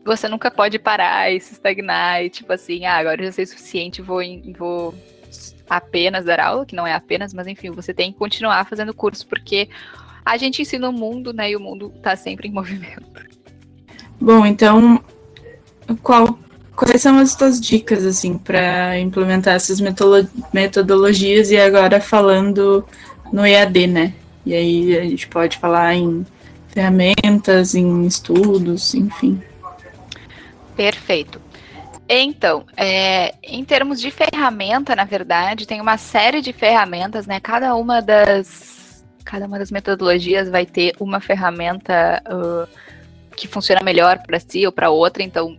você 0.04 0.28
nunca 0.28 0.52
pode 0.52 0.78
parar 0.80 1.32
e 1.32 1.40
se 1.40 1.54
estagnar 1.54 2.24
e 2.24 2.30
tipo 2.30 2.52
assim, 2.52 2.86
ah, 2.86 2.98
agora 2.98 3.22
eu 3.22 3.26
já 3.26 3.32
sei 3.32 3.46
o 3.46 3.48
suficiente, 3.48 4.02
vou, 4.02 4.20
vou 4.58 4.96
apenas 5.70 6.26
dar 6.26 6.40
aula, 6.40 6.66
que 6.66 6.76
não 6.76 6.86
é 6.86 6.94
apenas, 6.94 7.34
mas 7.34 7.48
enfim, 7.48 7.72
você 7.72 7.94
tem 7.94 8.12
que 8.12 8.20
continuar 8.20 8.66
fazendo 8.66 8.94
curso, 8.94 9.26
porque 9.28 9.70
a 10.26 10.38
gente 10.38 10.62
ensina 10.62 10.90
o 10.90 10.94
mundo, 10.94 11.34
né, 11.34 11.52
e 11.52 11.56
o 11.56 11.60
mundo 11.60 11.92
está 11.96 12.16
sempre 12.16 12.48
em 12.48 12.52
movimento. 12.54 13.04
Bom, 14.20 14.46
então, 14.46 15.04
qual, 16.04 16.38
quais 16.76 17.02
são 17.02 17.18
as 17.18 17.36
tuas 17.36 17.60
dicas, 17.60 18.06
assim, 18.06 18.38
para 18.38 19.00
implementar 19.00 19.56
essas 19.56 19.80
metodologias 20.54 21.52
e 21.52 21.58
agora 21.58 22.00
falando 22.00 22.86
no 23.32 23.46
EAD, 23.46 23.88
né? 23.88 24.14
E 24.46 24.54
aí 24.54 24.98
a 24.98 25.04
gente 25.04 25.28
pode 25.28 25.58
falar 25.58 25.96
em 25.96 26.26
ferramentas, 26.68 27.76
em 27.76 28.06
estudos, 28.06 28.94
enfim. 28.94 29.42
Perfeito. 30.76 31.40
Então, 32.08 32.66
é, 32.76 33.36
em 33.42 33.64
termos 33.64 34.02
de 34.02 34.12
ferramenta, 34.12 34.96
na 34.96 35.06
verdade, 35.06 35.66
tem 35.66 35.80
uma 35.80 35.98
série 35.98 36.42
de 36.42 36.52
ferramentas, 36.52 37.26
né? 37.26 37.40
Cada 37.40 37.76
uma 37.76 38.02
das, 38.02 38.81
cada 39.24 39.46
uma 39.46 39.60
das 39.60 39.72
metodologias 39.72 40.50
vai 40.50 40.66
ter 40.66 40.96
uma 41.00 41.20
ferramenta 41.20 42.22
uh, 42.28 42.68
que 43.36 43.48
funciona 43.48 43.82
melhor 43.84 44.20
para 44.20 44.40
si 44.40 44.66
ou 44.66 44.72
para 44.72 44.90
outra. 44.90 45.24
Então, 45.24 45.58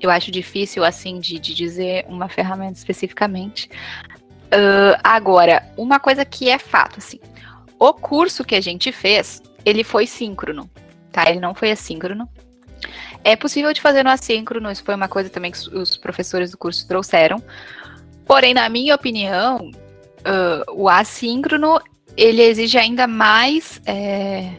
eu 0.00 0.10
acho 0.10 0.30
difícil 0.30 0.84
assim 0.84 1.18
de, 1.20 1.38
de 1.38 1.54
dizer 1.54 2.04
uma 2.08 2.28
ferramenta 2.28 2.78
especificamente. 2.78 3.68
Uh, 4.46 4.96
agora, 5.02 5.62
uma 5.76 5.98
coisa 5.98 6.24
que 6.24 6.48
é 6.48 6.58
fato, 6.58 6.98
assim, 6.98 7.20
o 7.78 7.92
curso 7.92 8.44
que 8.44 8.54
a 8.54 8.60
gente 8.60 8.90
fez, 8.92 9.42
ele 9.64 9.84
foi 9.84 10.06
síncrono, 10.06 10.68
tá? 11.12 11.28
Ele 11.28 11.40
não 11.40 11.54
foi 11.54 11.70
assíncrono. 11.70 12.28
É 13.24 13.36
possível 13.36 13.72
de 13.72 13.80
fazer 13.80 14.02
no 14.02 14.10
assíncrono, 14.10 14.70
isso 14.70 14.84
foi 14.84 14.94
uma 14.94 15.08
coisa 15.08 15.28
também 15.28 15.50
que 15.50 15.58
os 15.76 15.96
professores 15.96 16.50
do 16.50 16.58
curso 16.58 16.86
trouxeram. 16.86 17.42
Porém, 18.24 18.54
na 18.54 18.68
minha 18.68 18.94
opinião, 18.94 19.70
uh, 20.20 20.72
o 20.72 20.88
assíncrono 20.88 21.80
ele 22.18 22.42
exige 22.42 22.76
ainda 22.76 23.06
mais 23.06 23.80
é, 23.86 24.50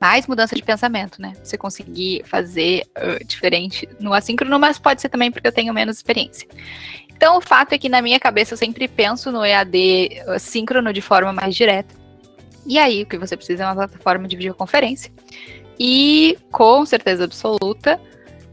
mais 0.00 0.26
mudança 0.26 0.56
de 0.56 0.62
pensamento, 0.62 1.22
né? 1.22 1.32
Você 1.42 1.56
conseguir 1.56 2.24
fazer 2.26 2.82
uh, 2.98 3.24
diferente 3.24 3.88
no 4.00 4.12
assíncrono, 4.12 4.58
mas 4.58 4.78
pode 4.78 5.00
ser 5.00 5.08
também 5.08 5.30
porque 5.30 5.46
eu 5.46 5.52
tenho 5.52 5.72
menos 5.72 5.96
experiência. 5.96 6.48
Então, 7.08 7.38
o 7.38 7.40
fato 7.40 7.72
é 7.72 7.78
que 7.78 7.88
na 7.88 8.02
minha 8.02 8.18
cabeça 8.18 8.54
eu 8.54 8.58
sempre 8.58 8.88
penso 8.88 9.30
no 9.30 9.44
EAD 9.44 10.10
síncrono 10.40 10.92
de 10.92 11.00
forma 11.00 11.32
mais 11.32 11.54
direta. 11.54 11.94
E 12.66 12.76
aí, 12.76 13.04
o 13.04 13.06
que 13.06 13.16
você 13.16 13.36
precisa 13.36 13.62
é 13.62 13.66
uma 13.66 13.76
plataforma 13.76 14.26
de 14.26 14.36
videoconferência. 14.36 15.12
E 15.78 16.36
com 16.50 16.84
certeza 16.84 17.24
absoluta, 17.24 18.00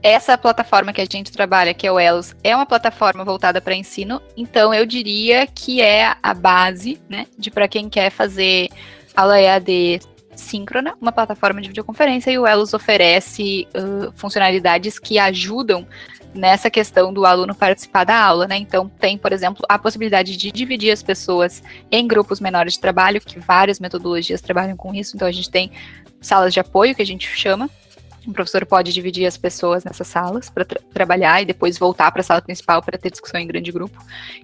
essa 0.04 0.38
plataforma 0.38 0.92
que 0.92 1.02
a 1.02 1.08
gente 1.10 1.32
trabalha, 1.32 1.74
que 1.74 1.86
é 1.86 1.92
o 1.92 2.00
Elos, 2.00 2.36
é 2.44 2.56
uma 2.56 2.66
plataforma 2.66 3.24
voltada 3.24 3.62
para 3.62 3.76
ensino, 3.76 4.22
então 4.36 4.74
eu 4.74 4.86
diria 4.86 5.46
que 5.48 5.82
é 5.82 6.16
a 6.22 6.34
base, 6.34 7.00
né, 7.08 7.28
de 7.38 7.52
para 7.52 7.68
quem 7.68 7.90
quer 7.90 8.10
fazer 8.10 8.70
aula 9.16 9.40
EAD 9.40 10.02
síncrona, 10.36 10.96
uma 11.00 11.12
plataforma 11.12 11.62
de 11.62 11.68
videoconferência, 11.68 12.32
e 12.32 12.40
o 12.40 12.48
Elos 12.48 12.74
oferece 12.74 13.68
uh, 13.76 14.12
funcionalidades 14.16 14.98
que 14.98 15.20
ajudam 15.20 15.86
nessa 16.34 16.70
questão 16.70 17.14
do 17.14 17.26
aluno 17.26 17.54
participar 17.54 18.06
da 18.06 18.18
aula, 18.18 18.48
né? 18.48 18.58
Então, 18.58 18.88
tem, 18.88 19.18
por 19.18 19.34
exemplo, 19.34 19.66
a 19.68 19.78
possibilidade 19.78 20.38
de 20.38 20.52
dividir 20.52 20.92
as 20.92 21.04
pessoas 21.04 21.62
em 21.92 22.08
grupos 22.08 22.40
menores 22.40 22.74
de 22.74 22.80
trabalho, 22.80 23.22
que 23.22 23.40
várias 23.40 23.80
metodologias 23.80 24.42
trabalham 24.42 24.78
com 24.78 24.94
isso. 24.94 25.16
Então, 25.16 25.28
a 25.28 25.32
gente 25.32 25.50
tem 25.50 25.72
salas 26.22 26.54
de 26.54 26.60
apoio, 26.60 26.96
que 26.96 27.02
a 27.02 27.06
gente 27.06 27.28
chama. 27.28 27.70
O 28.28 28.34
professor 28.34 28.66
pode 28.66 28.94
dividir 28.94 29.26
as 29.26 29.36
pessoas 29.36 29.84
nessas 29.84 30.08
salas 30.08 30.50
para 30.50 30.64
tra 30.64 30.80
trabalhar 30.94 31.42
e 31.42 31.46
depois 31.46 31.78
voltar 31.78 32.12
para 32.12 32.22
a 32.22 32.24
sala 32.24 32.42
principal 32.42 32.82
para 32.82 32.98
ter 32.98 33.10
discussão 33.10 33.40
em 33.40 33.48
grande 33.48 33.72
grupo. 33.72 33.98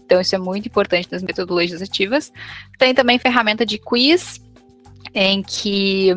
Então, 0.04 0.20
isso 0.20 0.34
é 0.34 0.38
muito 0.38 0.68
importante 0.68 1.08
nas 1.12 1.22
metodologias 1.22 1.82
ativas. 1.82 2.32
Tem 2.80 2.94
também 2.96 3.20
ferramenta 3.20 3.66
de 3.66 3.78
quiz, 3.78 4.42
em 5.14 5.44
que 5.44 6.12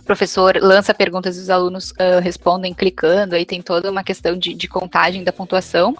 o 0.00 0.04
professor 0.04 0.58
lança 0.60 0.92
perguntas 0.92 1.36
e 1.36 1.40
os 1.40 1.50
alunos 1.50 1.92
uh, 1.92 2.20
respondem 2.20 2.74
clicando, 2.74 3.36
aí 3.36 3.46
tem 3.46 3.62
toda 3.62 3.90
uma 3.90 4.02
questão 4.02 4.36
de, 4.36 4.52
de 4.52 4.68
contagem 4.68 5.24
da 5.24 5.32
pontuação. 5.32 5.96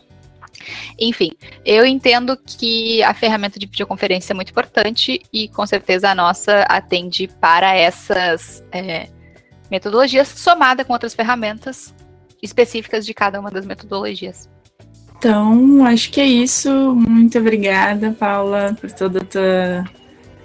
Enfim, 0.99 1.33
eu 1.65 1.85
entendo 1.87 2.37
que 2.37 3.03
a 3.03 3.15
ferramenta 3.15 3.59
de 3.59 3.67
videoconferência 3.67 4.33
é 4.33 4.35
muito 4.35 4.51
importante 4.51 5.21
e 5.33 5.49
com 5.49 5.67
certeza 5.67 6.11
a 6.11 6.15
nossa 6.15 6.63
atende 6.63 7.29
para 7.41 7.75
essas 7.75 8.63
é, 8.71 9.09
metodologias, 9.73 10.29
somada 10.29 10.85
com 10.85 10.93
outras 10.93 11.15
ferramentas 11.15 11.95
específicas 12.43 13.07
de 13.07 13.15
cada 13.15 13.41
uma 13.41 13.51
das 13.51 13.65
metodologias. 13.65 14.49
Então, 15.17 15.87
acho 15.87 16.11
que 16.11 16.21
é 16.21 16.27
isso. 16.27 16.71
Muito 16.95 17.39
obrigada, 17.39 18.13
Paula, 18.13 18.77
por 18.79 18.93
todas 18.93 19.23
tua, 19.29 19.85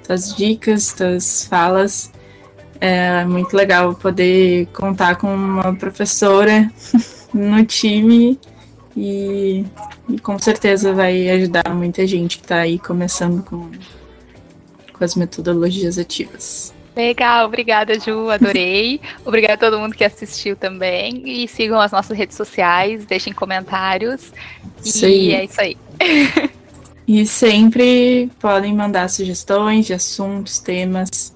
tuas 0.05 0.33
dicas, 0.33 0.93
tuas 0.93 1.45
falas. 1.45 2.11
É 2.79 3.25
muito 3.25 3.55
legal 3.55 3.95
poder 3.95 4.67
contar 4.67 5.15
com 5.15 5.33
uma 5.33 5.75
professora 5.75 6.71
no 7.33 7.65
time 7.65 8.39
e, 8.95 9.65
e 10.07 10.19
com 10.19 10.39
certeza 10.39 10.93
vai 10.93 11.27
ajudar 11.31 11.73
muita 11.73 12.05
gente 12.07 12.37
que 12.37 12.45
está 12.45 12.59
aí 12.59 12.79
começando 12.79 13.43
com, 13.43 13.71
com 14.93 15.03
as 15.03 15.15
metodologias 15.15 15.97
ativas. 15.97 16.76
Legal, 16.97 17.45
obrigada, 17.45 17.99
Ju, 17.99 18.27
adorei. 18.31 18.99
Obrigada 19.23 19.53
a 19.53 19.57
todo 19.69 19.79
mundo 19.79 19.93
que 19.93 20.03
assistiu 20.03 20.55
também. 20.55 21.21
E 21.23 21.47
sigam 21.47 21.79
as 21.79 21.91
nossas 21.91 22.17
redes 22.17 22.35
sociais, 22.35 23.05
deixem 23.05 23.31
comentários. 23.31 24.33
E 24.83 25.31
é 25.31 25.45
isso 25.45 25.61
aí. 25.61 25.77
e 27.07 27.23
sempre 27.27 28.31
podem 28.39 28.73
mandar 28.73 29.11
sugestões 29.11 29.85
de 29.85 29.93
assuntos, 29.93 30.57
temas 30.57 31.35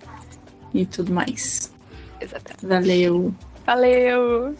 e 0.74 0.84
tudo 0.84 1.14
mais. 1.14 1.72
Exatamente. 2.20 2.66
Valeu. 2.66 3.36
Valeu. 3.64 4.56